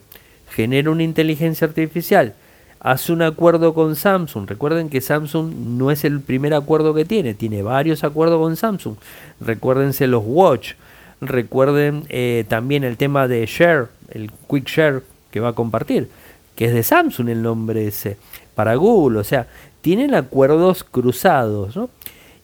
Genera 0.50 0.92
una 0.92 1.04
inteligencia 1.04 1.68
artificial, 1.68 2.34
hace 2.80 3.12
un 3.12 3.22
acuerdo 3.22 3.74
con 3.74 3.96
Samsung. 3.96 4.48
Recuerden 4.48 4.90
que 4.90 5.02
Samsung 5.02 5.54
no 5.54 5.92
es 5.92 6.04
el 6.04 6.22
primer 6.22 6.54
acuerdo 6.54 6.94
que 6.94 7.06
tiene, 7.06 7.34
tiene 7.34 7.62
varios 7.62 8.04
acuerdos 8.04 8.40
con 8.40 8.56
Samsung. 8.56 8.96
Recuérdense 9.40 10.08
los 10.08 10.24
Watch, 10.26 10.74
recuerden 11.22 12.04
eh, 12.10 12.46
también 12.48 12.84
el 12.84 12.98
tema 12.98 13.28
de 13.28 13.46
Share, 13.46 13.88
el 14.10 14.32
Quick 14.50 14.68
Share 14.68 15.04
que 15.32 15.40
va 15.40 15.50
a 15.50 15.54
compartir, 15.54 16.10
que 16.56 16.66
es 16.66 16.74
de 16.74 16.84
Samsung 16.84 17.30
el 17.30 17.42
nombre 17.42 17.88
ese 17.88 18.18
para 18.56 18.76
Google, 18.76 19.20
o 19.20 19.24
sea, 19.24 19.48
tienen 19.82 20.16
acuerdos 20.16 20.84
cruzados, 20.84 21.76
¿no? 21.76 21.90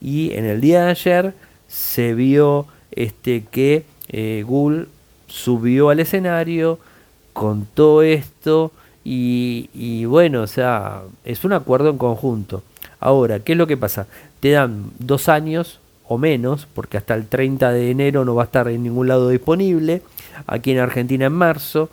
Y 0.02 0.34
en 0.34 0.46
el 0.46 0.62
día 0.62 0.86
de 0.86 0.92
ayer 0.92 1.34
se 1.68 2.14
vio 2.14 2.68
este, 2.92 3.44
que 3.50 3.86
eh, 4.10 4.44
Google 4.46 4.88
subió 5.28 5.90
al 5.90 6.00
escenario, 6.00 6.80
contó 7.34 8.02
esto 8.02 8.72
y, 9.04 9.70
y, 9.74 10.06
bueno, 10.06 10.42
o 10.42 10.48
sea, 10.48 11.02
es 11.24 11.44
un 11.46 11.54
acuerdo 11.54 11.90
en 11.90 11.98
conjunto. 11.98 12.64
Ahora, 13.00 13.40
¿qué 13.40 13.54
es 13.54 13.58
lo 13.58 13.68
que 13.68 13.78
pasa? 13.78 14.08
Te 14.40 14.52
dan 14.52 14.92
dos 15.00 15.30
años 15.30 15.80
o 16.08 16.18
menos, 16.18 16.68
porque 16.74 16.98
hasta 16.98 17.14
el 17.14 17.28
30 17.28 17.72
de 17.72 17.92
enero 17.92 18.26
no 18.26 18.34
va 18.34 18.44
a 18.44 18.46
estar 18.46 18.68
en 18.68 18.84
ningún 18.84 19.08
lado 19.08 19.30
disponible, 19.30 20.02
aquí 20.48 20.72
en 20.72 20.80
Argentina 20.80 21.28
en 21.28 21.34
marzo, 21.34 21.90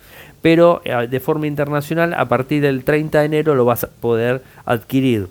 pero 0.46 0.80
eh, 0.84 1.08
de 1.10 1.18
forma 1.18 1.48
internacional 1.48 2.14
a 2.14 2.28
partir 2.28 2.62
del 2.62 2.84
30 2.84 3.18
de 3.18 3.24
enero 3.24 3.56
lo 3.56 3.64
vas 3.64 3.82
a 3.82 3.88
poder 3.88 4.44
adquirir. 4.64 5.26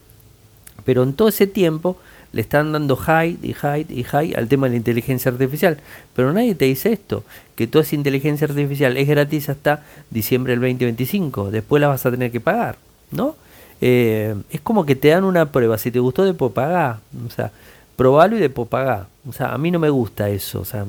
Pero 0.83 1.03
en 1.03 1.13
todo 1.13 1.29
ese 1.29 1.47
tiempo 1.47 1.95
le 2.33 2.41
están 2.41 2.73
dando 2.73 2.97
high 2.97 3.37
y 3.41 3.53
high 3.53 3.85
y 3.87 4.03
high 4.03 4.33
al 4.33 4.49
tema 4.49 4.67
de 4.67 4.71
la 4.71 4.75
inteligencia 4.75 5.31
artificial. 5.31 5.77
Pero 6.17 6.33
nadie 6.33 6.53
te 6.53 6.65
dice 6.65 6.91
esto, 6.91 7.23
que 7.55 7.65
toda 7.65 7.83
esa 7.83 7.95
inteligencia 7.95 8.45
artificial 8.45 8.97
es 8.97 9.07
gratis 9.07 9.47
hasta 9.47 9.85
diciembre 10.09 10.51
del 10.51 10.59
2025, 10.59 11.49
después 11.49 11.79
la 11.79 11.87
vas 11.87 12.05
a 12.05 12.11
tener 12.11 12.29
que 12.29 12.41
pagar, 12.41 12.75
¿no? 13.11 13.37
Eh, 13.79 14.35
es 14.49 14.59
como 14.59 14.85
que 14.85 14.97
te 14.97 15.07
dan 15.07 15.23
una 15.23 15.49
prueba, 15.49 15.77
si 15.77 15.91
te 15.91 15.99
gustó 15.99 16.25
después 16.25 16.51
pagá, 16.51 16.99
o 17.25 17.29
sea, 17.29 17.53
probalo 17.95 18.35
y 18.35 18.41
después 18.41 18.67
pagá. 18.67 19.07
O 19.29 19.31
sea, 19.31 19.53
a 19.53 19.57
mí 19.57 19.71
no 19.71 19.79
me 19.79 19.89
gusta 19.89 20.27
eso, 20.27 20.59
o 20.59 20.65
sea, 20.65 20.85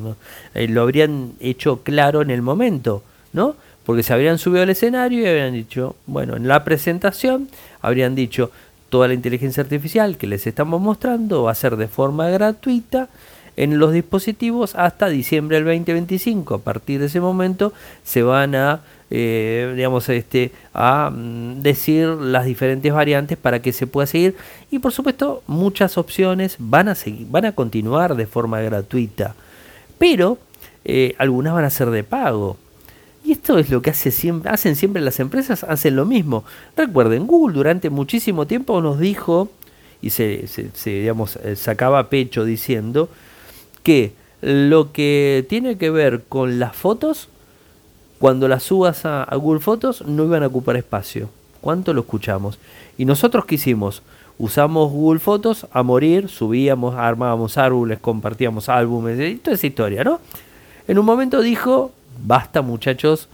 eh, 0.55 0.67
lo 0.67 0.83
habrían 0.83 1.35
hecho 1.39 1.85
claro 1.85 2.23
en 2.23 2.33
el 2.33 2.43
momento, 2.43 3.05
¿no? 3.33 3.55
Porque 3.87 4.03
se 4.03 4.13
habrían 4.13 4.39
subido 4.39 4.65
al 4.65 4.71
escenario 4.71 5.23
y 5.23 5.27
habrían 5.27 5.55
dicho, 5.55 5.95
bueno, 6.07 6.37
en 6.37 6.49
la 6.49 6.65
presentación 6.65 7.49
habrían 7.81 8.17
dicho, 8.17 8.51
toda 8.89 9.09
la 9.09 9.15
inteligencia 9.15 9.63
artificial 9.63 10.17
que 10.17 10.27
les 10.27 10.47
estamos 10.47 10.81
mostrando 10.81 11.45
va 11.45 11.53
a 11.53 11.55
ser 11.55 11.77
de 11.77 11.89
forma 11.89 12.29
gratuita 12.29 13.09
en 13.57 13.79
los 13.79 13.93
dispositivos 13.93 14.75
hasta 14.75 15.09
diciembre 15.09 15.57
del 15.57 15.65
2025. 15.65 16.57
A 16.57 16.59
partir 16.59 17.01
de 17.01 17.07
ese 17.07 17.21
momento 17.21 17.73
se 18.05 18.23
van 18.23 18.55
a, 18.55 18.81
eh, 19.11 19.73
digamos, 19.77 20.09
este, 20.09 20.53
a 20.75 21.11
mm, 21.11 21.63
decir 21.63 22.09
las 22.09 22.45
diferentes 22.45 22.93
variantes 22.93 23.39
para 23.39 23.63
que 23.63 23.73
se 23.73 23.87
pueda 23.87 24.07
seguir 24.07 24.37
y 24.71 24.79
por 24.79 24.93
supuesto 24.93 25.43
muchas 25.47 25.97
opciones 25.97 26.57
van 26.59 26.89
a 26.89 26.95
seguir, 26.95 27.27
van 27.31 27.47
a 27.47 27.53
continuar 27.53 28.15
de 28.15 28.27
forma 28.27 28.61
gratuita, 28.61 29.35
pero 29.99 30.39
eh, 30.85 31.15
algunas 31.19 31.55
van 31.55 31.65
a 31.65 31.71
ser 31.71 31.91
de 31.91 32.05
pago. 32.05 32.57
Y 33.27 33.33
esto 33.33 33.59
es 33.59 33.71
lo 33.71 33.83
que 33.83 33.93
siempre, 33.93 34.53
hacen 34.53 34.77
siempre 34.77 35.03
las 35.03 35.19
empresas, 35.19 35.65
hacen 35.65 35.97
lo 35.97 36.05
mismo. 36.05 36.45
Recuerden, 36.77 37.27
Google 37.27 37.57
durante 37.57 37.91
muchísimo 37.91 38.47
tiempo 38.47 38.81
nos 38.81 39.01
dijo, 39.01 39.51
y 40.01 40.11
se, 40.11 40.47
se, 40.47 40.91
digamos, 40.91 41.35
eh, 41.43 41.57
sacaba 41.57 42.09
pecho 42.09 42.45
diciendo, 42.45 43.09
que 43.83 44.13
lo 44.43 44.93
que 44.93 45.45
tiene 45.49 45.77
que 45.77 45.91
ver 45.91 46.23
con 46.29 46.61
las 46.61 46.77
fotos, 46.77 47.29
cuando 48.21 48.47
las 48.47 48.63
subas 48.63 49.05
a, 49.05 49.29
Google 49.35 49.59
Fotos, 49.59 50.07
no 50.07 50.25
iban 50.25 50.45
a 50.45 50.47
ocupar 50.47 50.77
espacio. 50.77 51.29
¿Cuánto 51.61 51.93
lo 51.93 52.03
escuchamos? 52.03 52.61
Y 52.97 53.07
nosotros 53.07 53.45
qué 53.45 53.57
hicimos? 53.57 54.03
Usamos 54.39 54.93
Google 54.93 55.19
Fotos 55.19 55.67
a 55.73 55.83
morir, 55.83 56.29
subíamos, 56.29 56.95
armábamos 56.95 57.59
árboles, 57.59 57.99
compartíamos 57.99 58.69
álbumes, 58.69 59.43
toda 59.43 59.57
esa 59.57 59.67
historia, 59.67 60.05
¿no? 60.05 60.21
En 60.87 60.97
un 60.97 61.05
momento 61.05 61.41
dijo, 61.41 61.91
basta 62.25 62.63
muchachos, 62.63 63.29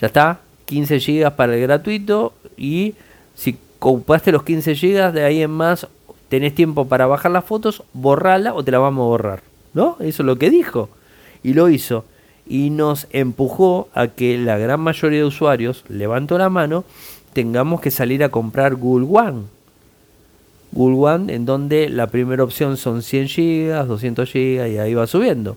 ya 0.00 0.06
está, 0.08 0.40
15 0.66 0.98
GB 0.98 1.30
para 1.36 1.54
el 1.54 1.62
gratuito 1.62 2.32
y 2.56 2.94
si 3.34 3.56
ocupaste 3.78 4.32
los 4.32 4.42
15 4.42 4.74
GB 4.74 5.12
de 5.12 5.24
ahí 5.24 5.42
en 5.42 5.50
más 5.50 5.86
tenés 6.28 6.54
tiempo 6.54 6.86
para 6.86 7.06
bajar 7.06 7.30
las 7.30 7.44
fotos, 7.44 7.82
borrala 7.92 8.54
o 8.54 8.64
te 8.64 8.70
la 8.70 8.78
vamos 8.78 9.02
a 9.02 9.08
borrar, 9.08 9.42
¿no? 9.74 9.96
Eso 10.00 10.22
es 10.22 10.26
lo 10.26 10.36
que 10.36 10.48
dijo 10.48 10.88
y 11.42 11.52
lo 11.52 11.68
hizo 11.68 12.04
y 12.46 12.70
nos 12.70 13.06
empujó 13.10 13.88
a 13.94 14.08
que 14.08 14.38
la 14.38 14.58
gran 14.58 14.80
mayoría 14.80 15.20
de 15.20 15.24
usuarios, 15.26 15.84
levanto 15.88 16.38
la 16.38 16.48
mano, 16.48 16.84
tengamos 17.32 17.80
que 17.80 17.90
salir 17.90 18.24
a 18.24 18.30
comprar 18.30 18.74
Google 18.76 19.06
One. 19.10 19.42
Google 20.72 21.14
One 21.14 21.34
en 21.34 21.44
donde 21.44 21.88
la 21.88 22.06
primera 22.06 22.42
opción 22.44 22.76
son 22.76 23.02
100 23.02 23.26
GB, 23.26 23.86
200 23.86 24.32
GB 24.32 24.72
y 24.72 24.78
ahí 24.78 24.94
va 24.94 25.06
subiendo. 25.06 25.56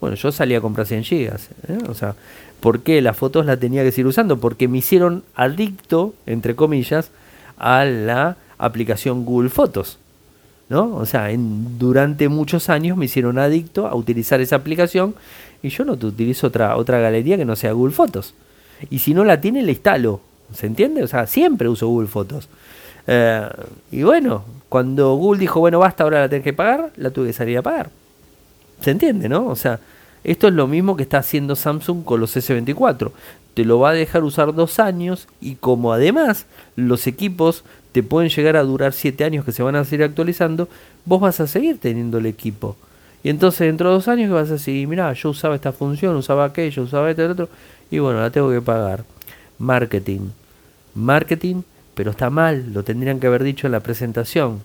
Bueno, 0.00 0.16
yo 0.16 0.30
salí 0.32 0.54
a 0.54 0.60
comprar 0.60 0.86
100 0.86 1.04
gigas. 1.04 1.48
¿eh? 1.68 1.78
O 1.88 1.94
sea, 1.94 2.14
¿por 2.60 2.80
qué 2.80 3.00
las 3.00 3.16
fotos 3.16 3.46
las 3.46 3.58
tenía 3.58 3.82
que 3.82 3.92
seguir 3.92 4.06
usando? 4.06 4.38
Porque 4.38 4.68
me 4.68 4.78
hicieron 4.78 5.24
adicto, 5.34 6.14
entre 6.26 6.54
comillas, 6.54 7.10
a 7.58 7.84
la 7.84 8.36
aplicación 8.58 9.24
Google 9.24 9.50
Fotos. 9.50 9.98
¿no? 10.68 10.96
O 10.96 11.06
sea, 11.06 11.30
en, 11.30 11.78
durante 11.78 12.28
muchos 12.28 12.68
años 12.68 12.96
me 12.96 13.04
hicieron 13.04 13.38
adicto 13.38 13.86
a 13.86 13.94
utilizar 13.94 14.40
esa 14.40 14.56
aplicación 14.56 15.14
y 15.62 15.68
yo 15.68 15.84
no 15.84 15.96
te 15.96 16.06
utilizo 16.06 16.48
otra, 16.48 16.76
otra 16.76 16.98
galería 16.98 17.36
que 17.36 17.44
no 17.44 17.56
sea 17.56 17.72
Google 17.72 17.94
Fotos. 17.94 18.34
Y 18.90 18.98
si 18.98 19.14
no 19.14 19.24
la 19.24 19.40
tiene, 19.40 19.62
la 19.62 19.70
instalo. 19.70 20.20
¿Se 20.52 20.66
entiende? 20.66 21.02
O 21.02 21.06
sea, 21.06 21.26
siempre 21.26 21.68
uso 21.68 21.88
Google 21.88 22.08
Fotos. 22.08 22.48
Eh, 23.06 23.48
y 23.90 24.02
bueno, 24.02 24.44
cuando 24.68 25.14
Google 25.14 25.40
dijo, 25.40 25.60
bueno, 25.60 25.78
basta, 25.78 26.04
ahora 26.04 26.20
la 26.20 26.28
tenés 26.28 26.44
que 26.44 26.52
pagar, 26.52 26.92
la 26.96 27.10
tuve 27.10 27.28
que 27.28 27.32
salir 27.32 27.58
a 27.58 27.62
pagar. 27.62 27.90
¿Se 28.80 28.90
entiende, 28.90 29.28
no? 29.28 29.46
O 29.46 29.56
sea, 29.56 29.80
esto 30.24 30.48
es 30.48 30.54
lo 30.54 30.66
mismo 30.66 30.96
que 30.96 31.04
está 31.04 31.18
haciendo 31.18 31.56
Samsung 31.56 32.04
con 32.04 32.20
los 32.20 32.36
S24. 32.36 33.12
Te 33.54 33.64
lo 33.64 33.78
va 33.78 33.90
a 33.90 33.94
dejar 33.94 34.24
usar 34.24 34.54
dos 34.54 34.78
años 34.78 35.28
y 35.40 35.54
como 35.54 35.92
además 35.92 36.46
los 36.74 37.06
equipos 37.06 37.64
te 37.92 38.02
pueden 38.02 38.28
llegar 38.28 38.56
a 38.56 38.62
durar 38.62 38.92
siete 38.92 39.24
años 39.24 39.44
que 39.44 39.52
se 39.52 39.62
van 39.62 39.76
a 39.76 39.84
seguir 39.84 40.04
actualizando, 40.04 40.68
vos 41.04 41.20
vas 41.20 41.40
a 41.40 41.46
seguir 41.46 41.78
teniendo 41.78 42.18
el 42.18 42.26
equipo. 42.26 42.76
Y 43.22 43.30
entonces 43.30 43.66
dentro 43.66 43.88
de 43.88 43.94
dos 43.94 44.08
años 44.08 44.30
vas 44.30 44.50
a 44.50 44.54
decir, 44.54 44.86
mira, 44.86 45.12
yo 45.14 45.30
usaba 45.30 45.54
esta 45.54 45.72
función, 45.72 46.14
usaba 46.16 46.44
aquello, 46.44 46.82
usaba 46.82 47.10
este, 47.10 47.24
otro, 47.24 47.48
y 47.90 47.98
bueno, 47.98 48.20
la 48.20 48.30
tengo 48.30 48.50
que 48.50 48.60
pagar. 48.60 49.04
Marketing. 49.58 50.28
Marketing, 50.94 51.62
pero 51.94 52.10
está 52.10 52.30
mal, 52.30 52.72
lo 52.72 52.82
tendrían 52.82 53.20
que 53.20 53.28
haber 53.28 53.42
dicho 53.42 53.66
en 53.66 53.72
la 53.72 53.80
presentación 53.80 54.60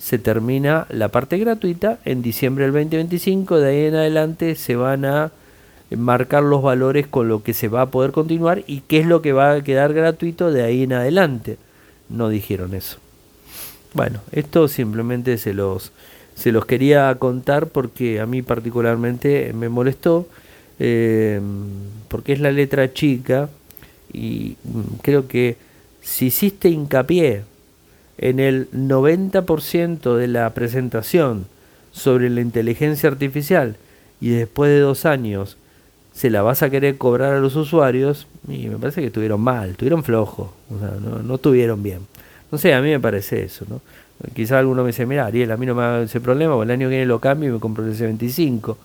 se 0.00 0.18
termina 0.18 0.86
la 0.88 1.08
parte 1.08 1.36
gratuita 1.38 1.98
en 2.06 2.22
diciembre 2.22 2.64
del 2.64 2.72
2025, 2.72 3.58
de 3.58 3.68
ahí 3.68 3.84
en 3.84 3.94
adelante 3.94 4.54
se 4.54 4.74
van 4.74 5.04
a 5.04 5.30
marcar 5.94 6.42
los 6.42 6.62
valores 6.62 7.06
con 7.06 7.28
lo 7.28 7.42
que 7.42 7.52
se 7.52 7.68
va 7.68 7.82
a 7.82 7.90
poder 7.90 8.10
continuar 8.10 8.64
y 8.66 8.80
qué 8.80 9.00
es 9.00 9.06
lo 9.06 9.20
que 9.20 9.34
va 9.34 9.52
a 9.52 9.62
quedar 9.62 9.92
gratuito 9.92 10.50
de 10.50 10.62
ahí 10.62 10.84
en 10.84 10.94
adelante. 10.94 11.58
No 12.08 12.30
dijeron 12.30 12.74
eso. 12.74 12.96
Bueno, 13.92 14.20
esto 14.32 14.68
simplemente 14.68 15.36
se 15.36 15.52
los, 15.52 15.92
se 16.34 16.50
los 16.50 16.64
quería 16.64 17.14
contar 17.16 17.66
porque 17.66 18.20
a 18.20 18.26
mí 18.26 18.40
particularmente 18.40 19.52
me 19.52 19.68
molestó, 19.68 20.26
eh, 20.78 21.40
porque 22.08 22.32
es 22.32 22.40
la 22.40 22.52
letra 22.52 22.92
chica 22.94 23.50
y 24.12 24.56
creo 25.02 25.28
que 25.28 25.58
si 26.00 26.26
hiciste 26.26 26.70
hincapié 26.70 27.42
en 28.20 28.38
el 28.38 28.70
90% 28.70 30.14
de 30.14 30.28
la 30.28 30.50
presentación 30.50 31.46
sobre 31.90 32.28
la 32.28 32.42
inteligencia 32.42 33.08
artificial 33.08 33.76
y 34.20 34.28
después 34.28 34.70
de 34.70 34.80
dos 34.80 35.06
años 35.06 35.56
se 36.12 36.28
la 36.28 36.42
vas 36.42 36.62
a 36.62 36.68
querer 36.68 36.98
cobrar 36.98 37.32
a 37.32 37.40
los 37.40 37.56
usuarios, 37.56 38.26
y 38.46 38.68
me 38.68 38.76
parece 38.76 39.00
que 39.00 39.06
estuvieron 39.06 39.40
mal, 39.40 39.70
estuvieron 39.70 40.04
flojos, 40.04 40.50
o 40.70 40.78
sea, 40.78 40.90
no, 41.00 41.20
no 41.20 41.34
estuvieron 41.36 41.82
bien. 41.82 42.00
No 42.52 42.58
sé, 42.58 42.74
a 42.74 42.82
mí 42.82 42.90
me 42.90 43.00
parece 43.00 43.44
eso, 43.44 43.64
¿no? 43.70 43.80
Quizás 44.34 44.58
alguno 44.58 44.82
me 44.82 44.88
dice, 44.88 45.06
mira, 45.06 45.24
Ariel, 45.24 45.50
a 45.50 45.56
mí 45.56 45.64
no 45.64 45.74
me 45.74 45.82
haga 45.82 46.02
ese 46.02 46.20
problema, 46.20 46.62
el 46.62 46.70
año 46.70 46.88
que 46.88 46.96
viene 46.96 47.06
lo 47.06 47.20
cambio 47.20 47.48
y 47.48 47.52
me 47.52 47.58
compro 47.58 47.86
el 47.86 47.94
S25. 47.94 48.76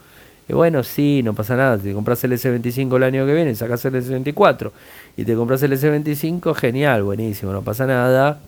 Y 0.47 0.53
bueno, 0.53 0.81
sí, 0.83 1.23
no 1.23 1.33
pasa 1.33 1.57
nada, 1.57 1.77
si 1.77 1.91
compras 1.91 2.23
el 2.23 2.31
S25 2.31 2.95
el 2.95 3.03
año 3.03 3.25
que 3.25 3.33
viene, 3.33 3.53
sacas 3.55 3.83
el 3.83 3.95
S24 3.95 4.71
y 5.17 5.25
te 5.25 5.35
compras 5.35 5.61
el 5.63 5.73
S25, 5.73 6.53
genial, 6.53 7.03
buenísimo, 7.03 7.51
no 7.51 7.63
pasa 7.63 7.85
nada, 7.85 8.39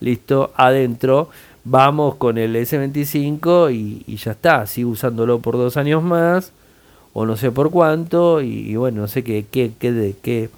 listo, 0.00 0.52
adentro, 0.56 1.28
vamos 1.64 2.16
con 2.16 2.38
el 2.38 2.56
S25 2.56 3.72
y, 3.72 4.16
ya 4.16 4.32
está, 4.32 4.66
sigo 4.66 4.90
usándolo 4.90 5.40
por 5.40 5.56
dos 5.56 5.76
años 5.76 6.02
más, 6.02 6.52
o 7.12 7.26
no 7.26 7.36
sé 7.36 7.50
por 7.50 7.70
cuánto, 7.70 8.40
y, 8.40 8.74
bueno, 8.76 9.02
no 9.02 9.08
sé 9.08 9.22
qué, 9.22 9.44
qué, 9.50 9.72
qué, 9.78 10.14
qué, 10.22 10.50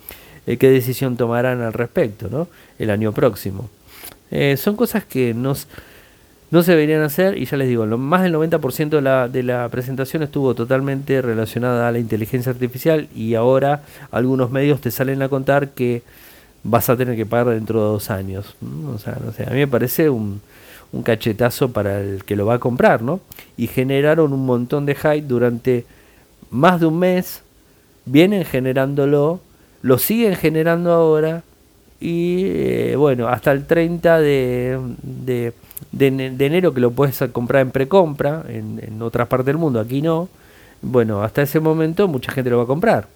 eh, 0.47 0.57
qué, 0.57 0.71
decisión 0.71 1.17
tomarán 1.17 1.61
al 1.61 1.73
respecto, 1.73 2.29
¿no? 2.31 2.49
El 2.79 2.91
año 2.91 3.13
próximo. 3.13 3.69
Eh, 4.31 4.57
son 4.57 4.77
cosas 4.77 5.05
que 5.05 5.35
nos, 5.35 5.67
no 6.51 6.63
se 6.63 6.73
deberían 6.73 7.03
hacer, 7.03 7.39
y 7.39 7.47
ya 7.47 7.57
les 7.57 7.69
digo, 7.69 7.87
lo, 7.87 7.99
más 7.99 8.23
del 8.23 8.35
90% 8.35 8.91
de 8.91 9.03
la, 9.03 9.29
de 9.29 9.43
la 9.43 9.69
presentación 9.71 10.23
estuvo 10.23 10.55
totalmente 10.55 11.21
relacionada 11.23 11.89
a 11.89 11.93
la 11.93 11.99
inteligencia 11.99 12.53
artificial, 12.53 13.09
y 13.15 13.35
ahora 13.35 13.83
algunos 14.11 14.51
medios 14.51 14.81
te 14.81 14.91
salen 14.91 15.23
a 15.23 15.29
contar 15.29 15.71
que 15.71 16.03
vas 16.65 16.89
a 16.89 16.97
tener 16.97 17.17
que 17.17 17.27
pagar 17.27 17.55
dentro 17.55 17.81
de 17.81 17.87
dos 17.87 18.11
años. 18.11 18.55
O 18.95 18.99
sea, 18.99 19.19
no 19.25 19.33
sé, 19.33 19.45
a 19.45 19.51
mí 19.51 19.57
me 19.57 19.69
parece 19.69 20.11
un, 20.11 20.41
un 20.93 21.03
cachetazo 21.03 21.73
para 21.73 22.01
el 22.01 22.25
que 22.25 22.37
lo 22.37 22.47
va 22.47 22.55
a 22.55 22.59
comprar, 22.59 23.03
¿no? 23.03 23.21
Y 23.57 23.67
generaron 23.67 24.33
un 24.33 24.47
montón 24.47 24.87
de 24.87 24.95
hype 24.95 25.23
durante 25.23 25.85
más 26.51 26.81
de 26.81 26.87
un 26.87 26.99
mes, 26.99 27.43
vienen 28.05 28.45
generándolo, 28.45 29.41
lo 29.81 29.99
siguen 29.99 30.37
generando 30.37 30.93
ahora 30.93 31.43
y 31.99 32.45
eh, 32.45 32.95
bueno, 32.97 33.29
hasta 33.29 33.53
el 33.53 33.65
30 33.65 34.19
de, 34.19 34.79
de, 35.03 35.53
de, 35.93 36.07
enero 36.47 36.75
que 36.75 36.81
lo 36.81 36.91
puedes 36.91 37.19
comprar 37.33 37.63
en 37.63 37.71
precompra 37.71 38.45
en, 38.49 38.81
en 38.83 39.01
otras 39.03 39.29
partes 39.29 39.47
del 39.47 39.57
mundo, 39.59 39.81
aquí 39.81 40.03
no. 40.03 40.29
Bueno, 40.83 41.23
hasta 41.23 41.43
ese 41.43 41.61
momento 41.61 42.09
mucha 42.09 42.33
gente 42.33 42.51
lo 42.51 42.59
va 42.59 42.65
a 42.65 42.67
comprar. 42.67 43.07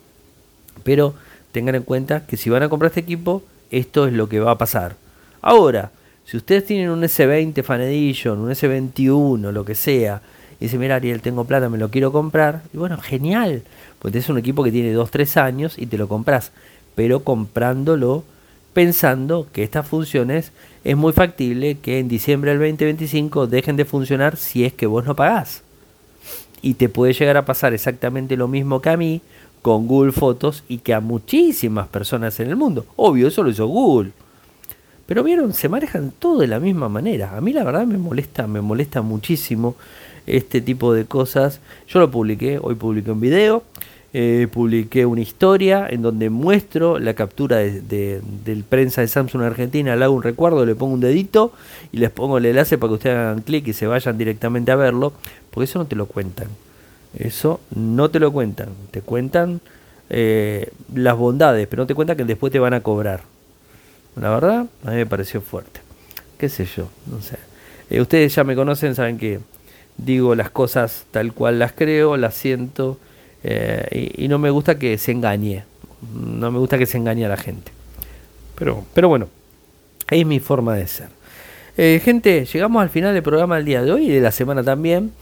Pero 0.84 1.14
tengan 1.56 1.74
en 1.74 1.84
cuenta 1.84 2.26
que 2.26 2.36
si 2.36 2.50
van 2.50 2.62
a 2.62 2.68
comprar 2.68 2.90
este 2.90 3.00
equipo, 3.00 3.42
esto 3.70 4.06
es 4.06 4.12
lo 4.12 4.28
que 4.28 4.40
va 4.40 4.50
a 4.50 4.58
pasar. 4.58 4.94
Ahora, 5.40 5.90
si 6.26 6.36
ustedes 6.36 6.66
tienen 6.66 6.90
un 6.90 7.00
S20 7.00 7.62
Fan 7.62 7.80
Edition, 7.80 8.40
un 8.40 8.50
S21, 8.50 9.52
lo 9.52 9.64
que 9.64 9.74
sea, 9.74 10.20
y 10.60 10.66
dicen, 10.66 10.80
mira 10.80 10.96
Ariel, 10.96 11.22
tengo 11.22 11.46
plata, 11.46 11.70
me 11.70 11.78
lo 11.78 11.90
quiero 11.90 12.12
comprar, 12.12 12.60
y 12.74 12.76
bueno, 12.76 12.98
genial, 12.98 13.62
porque 14.00 14.18
es 14.18 14.28
un 14.28 14.36
equipo 14.36 14.62
que 14.64 14.70
tiene 14.70 14.94
2-3 14.94 15.40
años 15.40 15.78
y 15.78 15.86
te 15.86 15.96
lo 15.96 16.08
compras, 16.08 16.52
pero 16.94 17.24
comprándolo 17.24 18.22
pensando 18.74 19.46
que 19.50 19.62
estas 19.62 19.86
funciones 19.86 20.52
es 20.84 20.94
muy 20.94 21.14
factible 21.14 21.78
que 21.78 22.00
en 22.00 22.08
diciembre 22.08 22.50
del 22.50 22.60
2025 22.60 23.46
dejen 23.46 23.76
de 23.76 23.86
funcionar 23.86 24.36
si 24.36 24.66
es 24.66 24.74
que 24.74 24.84
vos 24.84 25.06
no 25.06 25.16
pagás. 25.16 25.62
Y 26.60 26.74
te 26.74 26.90
puede 26.90 27.14
llegar 27.14 27.38
a 27.38 27.46
pasar 27.46 27.72
exactamente 27.72 28.36
lo 28.36 28.46
mismo 28.46 28.82
que 28.82 28.90
a 28.90 28.98
mí, 28.98 29.22
con 29.66 29.88
Google 29.88 30.12
Fotos 30.12 30.62
y 30.68 30.78
que 30.78 30.94
a 30.94 31.00
muchísimas 31.00 31.88
personas 31.88 32.38
en 32.38 32.50
el 32.50 32.54
mundo. 32.54 32.86
Obvio, 32.94 33.26
eso 33.26 33.42
lo 33.42 33.50
hizo 33.50 33.66
Google. 33.66 34.12
Pero 35.06 35.24
vieron, 35.24 35.52
se 35.52 35.68
manejan 35.68 36.12
todo 36.16 36.38
de 36.38 36.46
la 36.46 36.60
misma 36.60 36.88
manera. 36.88 37.36
A 37.36 37.40
mí 37.40 37.52
la 37.52 37.64
verdad 37.64 37.84
me 37.84 37.98
molesta, 37.98 38.46
me 38.46 38.60
molesta 38.60 39.02
muchísimo 39.02 39.74
este 40.24 40.60
tipo 40.60 40.94
de 40.94 41.06
cosas. 41.06 41.58
Yo 41.88 41.98
lo 41.98 42.12
publiqué, 42.12 42.60
hoy 42.62 42.76
publiqué 42.76 43.10
un 43.10 43.20
video, 43.20 43.64
eh, 44.12 44.46
publiqué 44.52 45.04
una 45.04 45.22
historia 45.22 45.88
en 45.90 46.00
donde 46.00 46.30
muestro 46.30 47.00
la 47.00 47.14
captura 47.14 47.56
de, 47.56 48.20
del 48.44 48.62
prensa 48.62 49.00
de 49.00 49.08
Samsung 49.08 49.42
Argentina, 49.42 49.96
le 49.96 50.04
hago 50.04 50.14
un 50.14 50.22
recuerdo, 50.22 50.64
le 50.64 50.76
pongo 50.76 50.94
un 50.94 51.00
dedito 51.00 51.50
y 51.90 51.96
les 51.96 52.10
pongo 52.10 52.38
el 52.38 52.46
enlace 52.46 52.78
para 52.78 52.90
que 52.90 52.94
ustedes 52.94 53.16
hagan 53.16 53.42
clic 53.42 53.66
y 53.66 53.72
se 53.72 53.88
vayan 53.88 54.16
directamente 54.16 54.70
a 54.70 54.76
verlo, 54.76 55.12
porque 55.50 55.64
eso 55.64 55.80
no 55.80 55.86
te 55.86 55.96
lo 55.96 56.06
cuentan. 56.06 56.46
Eso 57.16 57.60
no 57.74 58.10
te 58.10 58.20
lo 58.20 58.32
cuentan. 58.32 58.68
Te 58.90 59.00
cuentan 59.00 59.60
eh, 60.10 60.70
las 60.94 61.16
bondades, 61.16 61.66
pero 61.66 61.82
no 61.82 61.86
te 61.86 61.94
cuentan 61.94 62.16
que 62.16 62.24
después 62.24 62.52
te 62.52 62.58
van 62.58 62.74
a 62.74 62.80
cobrar. 62.80 63.22
La 64.16 64.30
verdad, 64.30 64.66
a 64.84 64.90
mí 64.90 64.96
me 64.96 65.06
pareció 65.06 65.40
fuerte. 65.40 65.80
¿Qué 66.38 66.48
sé 66.48 66.66
yo? 66.66 66.88
No 67.06 67.20
sé. 67.22 67.36
Eh, 67.90 68.00
ustedes 68.00 68.34
ya 68.34 68.44
me 68.44 68.54
conocen, 68.54 68.94
saben 68.94 69.18
que 69.18 69.40
digo 69.96 70.34
las 70.34 70.50
cosas 70.50 71.06
tal 71.10 71.32
cual 71.32 71.58
las 71.58 71.72
creo, 71.72 72.16
las 72.16 72.34
siento. 72.34 72.98
Eh, 73.42 74.12
y, 74.16 74.28
no 74.28 74.38
me 74.38 74.50
gusta 74.50 74.78
que 74.78 74.98
se 74.98 75.12
engañe. 75.12 75.64
No 76.12 76.50
me 76.50 76.58
gusta 76.58 76.78
que 76.78 76.86
se 76.86 76.98
engañe 76.98 77.24
a 77.24 77.28
la 77.28 77.36
gente. 77.36 77.72
Pero, 78.56 78.84
pero 78.94 79.08
bueno, 79.08 79.28
es 80.10 80.26
mi 80.26 80.40
forma 80.40 80.74
de 80.74 80.86
ser. 80.86 81.08
gente, 81.76 82.44
llegamos 82.44 82.82
al 82.82 82.90
final 82.90 83.14
del 83.14 83.22
programa 83.22 83.56
del 83.56 83.64
día 83.64 83.82
de 83.82 83.92
hoy 83.92 84.06
y 84.06 84.12
de 84.12 84.20
la 84.20 84.32
semana 84.32 84.62
también. 84.62 85.12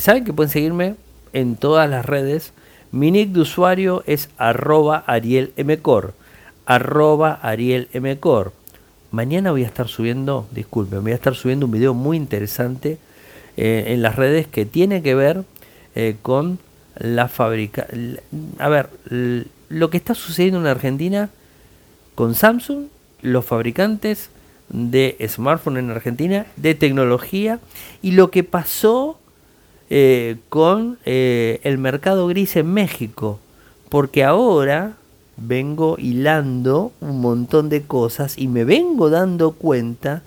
Saben 0.00 0.24
que 0.24 0.32
pueden 0.32 0.50
seguirme 0.50 0.94
en 1.34 1.56
todas 1.56 1.90
las 1.90 2.06
redes. 2.06 2.54
Mi 2.90 3.10
nick 3.10 3.32
de 3.32 3.40
usuario 3.40 4.02
es 4.06 4.30
arroba 4.38 5.04
arielmcor. 5.06 6.14
Arroba 6.64 7.38
arielmcor. 7.42 8.52
Mañana 9.10 9.50
voy 9.50 9.64
a 9.64 9.66
estar 9.66 9.88
subiendo, 9.88 10.48
disculpen, 10.50 11.02
voy 11.02 11.12
a 11.12 11.16
estar 11.16 11.34
subiendo 11.34 11.66
un 11.66 11.72
video 11.72 11.92
muy 11.92 12.16
interesante 12.16 12.98
eh, 13.56 13.84
en 13.88 14.02
las 14.02 14.16
redes 14.16 14.48
que 14.48 14.64
tiene 14.64 15.02
que 15.02 15.14
ver 15.14 15.44
eh, 15.94 16.16
con 16.22 16.58
la 16.98 17.28
fábrica. 17.28 17.86
A 18.58 18.68
ver, 18.68 18.88
lo 19.68 19.90
que 19.90 19.96
está 19.96 20.14
sucediendo 20.14 20.58
en 20.60 20.66
Argentina 20.66 21.30
con 22.14 22.34
Samsung, 22.34 22.86
los 23.22 23.44
fabricantes 23.44 24.30
de 24.68 25.16
smartphone 25.28 25.76
en 25.76 25.90
Argentina, 25.90 26.46
de 26.56 26.74
tecnología, 26.74 27.60
y 28.02 28.12
lo 28.12 28.30
que 28.30 28.44
pasó 28.44 29.18
eh, 29.90 30.36
con 30.48 30.98
eh, 31.04 31.60
el 31.62 31.78
mercado 31.78 32.26
gris 32.26 32.56
en 32.56 32.72
México, 32.72 33.40
porque 33.88 34.24
ahora 34.24 34.94
vengo 35.36 35.96
hilando 35.98 36.92
un 37.00 37.20
montón 37.20 37.68
de 37.68 37.82
cosas 37.82 38.38
y 38.38 38.48
me 38.48 38.64
vengo 38.64 39.10
dando 39.10 39.52
cuenta 39.52 40.22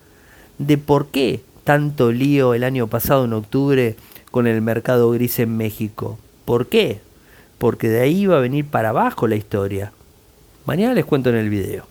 de 0.58 0.78
por 0.78 1.08
qué 1.08 1.42
tanto 1.64 2.12
lío 2.12 2.54
el 2.54 2.64
año 2.64 2.88
pasado 2.88 3.26
en 3.26 3.34
octubre 3.34 3.96
con 4.32 4.48
el 4.48 4.62
mercado 4.62 5.12
gris 5.12 5.40
en 5.40 5.58
México. 5.58 6.18
¿Por 6.46 6.68
qué? 6.68 7.02
Porque 7.58 7.90
de 7.90 8.02
ahí 8.02 8.26
va 8.26 8.38
a 8.38 8.42
venir 8.42 8.66
para 8.66 8.90
abajo 8.90 9.28
la 9.28 9.36
historia. 9.36 9.92
Mañana 10.66 10.94
les 10.94 11.06
cuento 11.06 11.30
en 11.30 11.36
el 11.36 11.50
video. 11.50 11.86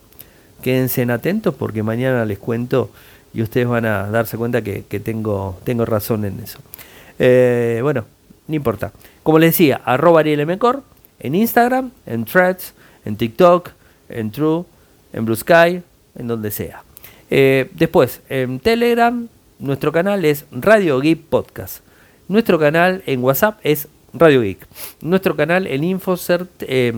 Quédense 0.63 1.03
atentos 1.11 1.55
porque 1.55 1.83
mañana 1.83 2.25
les 2.25 2.39
cuento 2.39 2.91
y 3.35 3.43
ustedes 3.43 3.69
van 3.69 3.85
a 3.85 4.09
darse 4.09 4.39
cuenta 4.39 4.63
que, 4.63 4.83
tengo, 5.01 5.59
tengo 5.65 5.85
razón 5.85 6.25
en 6.25 6.41
eso. 6.41 6.59
Eh, 7.19 7.81
bueno, 7.83 8.05
no 8.47 8.55
importa. 8.55 8.93
Como 9.23 9.39
les 9.39 9.53
decía, 9.53 9.81
arroba 9.85 10.21
Ariel 10.21 10.41
en 11.19 11.35
Instagram, 11.35 11.91
en 12.07 12.25
Threads, 12.25 12.75
en 13.05 13.17
TikTok, 13.17 13.71
en 14.09 14.31
True, 14.31 14.65
en 15.13 15.25
Blue 15.25 15.37
Sky, 15.37 15.83
en 16.15 16.27
donde 16.27 16.51
sea. 16.51 16.83
Eh, 17.31 17.71
después, 17.75 18.21
en 18.29 18.61
Telegram, 18.61 19.29
nuestro 19.59 19.93
canal 19.93 20.25
es 20.25 20.45
Radio 20.53 21.01
Geek 21.01 21.23
Podcast. 21.23 21.81
Nuestro 22.29 22.59
canal 22.59 23.03
en 23.07 23.23
WhatsApp 23.23 23.59
es 23.63 23.89
Radio 24.13 24.43
Geek. 24.43 24.67
Nuestro 25.01 25.37
canal 25.37 25.67
en 25.67 25.85
Infocert, 25.85 26.51
eh, 26.61 26.93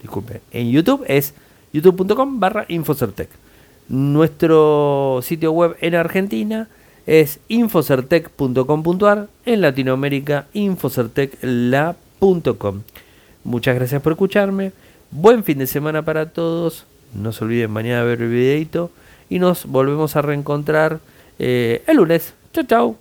disculpe, 0.00 0.40
en 0.52 0.70
YouTube 0.70 1.04
es 1.08 1.34
youtube.com 1.72 2.38
barra 2.40 2.64
Infocertec. 2.68 3.28
Nuestro 3.88 5.20
sitio 5.22 5.52
web 5.52 5.76
en 5.80 5.94
Argentina 5.94 6.68
es 7.06 7.38
infocertec.com.ar, 7.48 9.28
en 9.44 9.60
Latinoamérica 9.60 10.46
infocertecla.com. 10.52 12.82
Muchas 13.44 13.74
gracias 13.74 14.00
por 14.02 14.12
escucharme. 14.12 14.72
Buen 15.10 15.42
fin 15.44 15.58
de 15.58 15.66
semana 15.66 16.02
para 16.02 16.30
todos. 16.30 16.86
No 17.14 17.32
se 17.32 17.44
olviden 17.44 17.70
mañana 17.70 18.02
ver 18.02 18.22
el 18.22 18.30
videito. 18.30 18.90
Y 19.28 19.38
nos 19.38 19.66
volvemos 19.66 20.16
a 20.16 20.22
reencontrar 20.22 21.00
eh, 21.38 21.82
el 21.86 21.98
lunes. 21.98 22.32
Chao, 22.52 22.64
chao. 22.64 22.92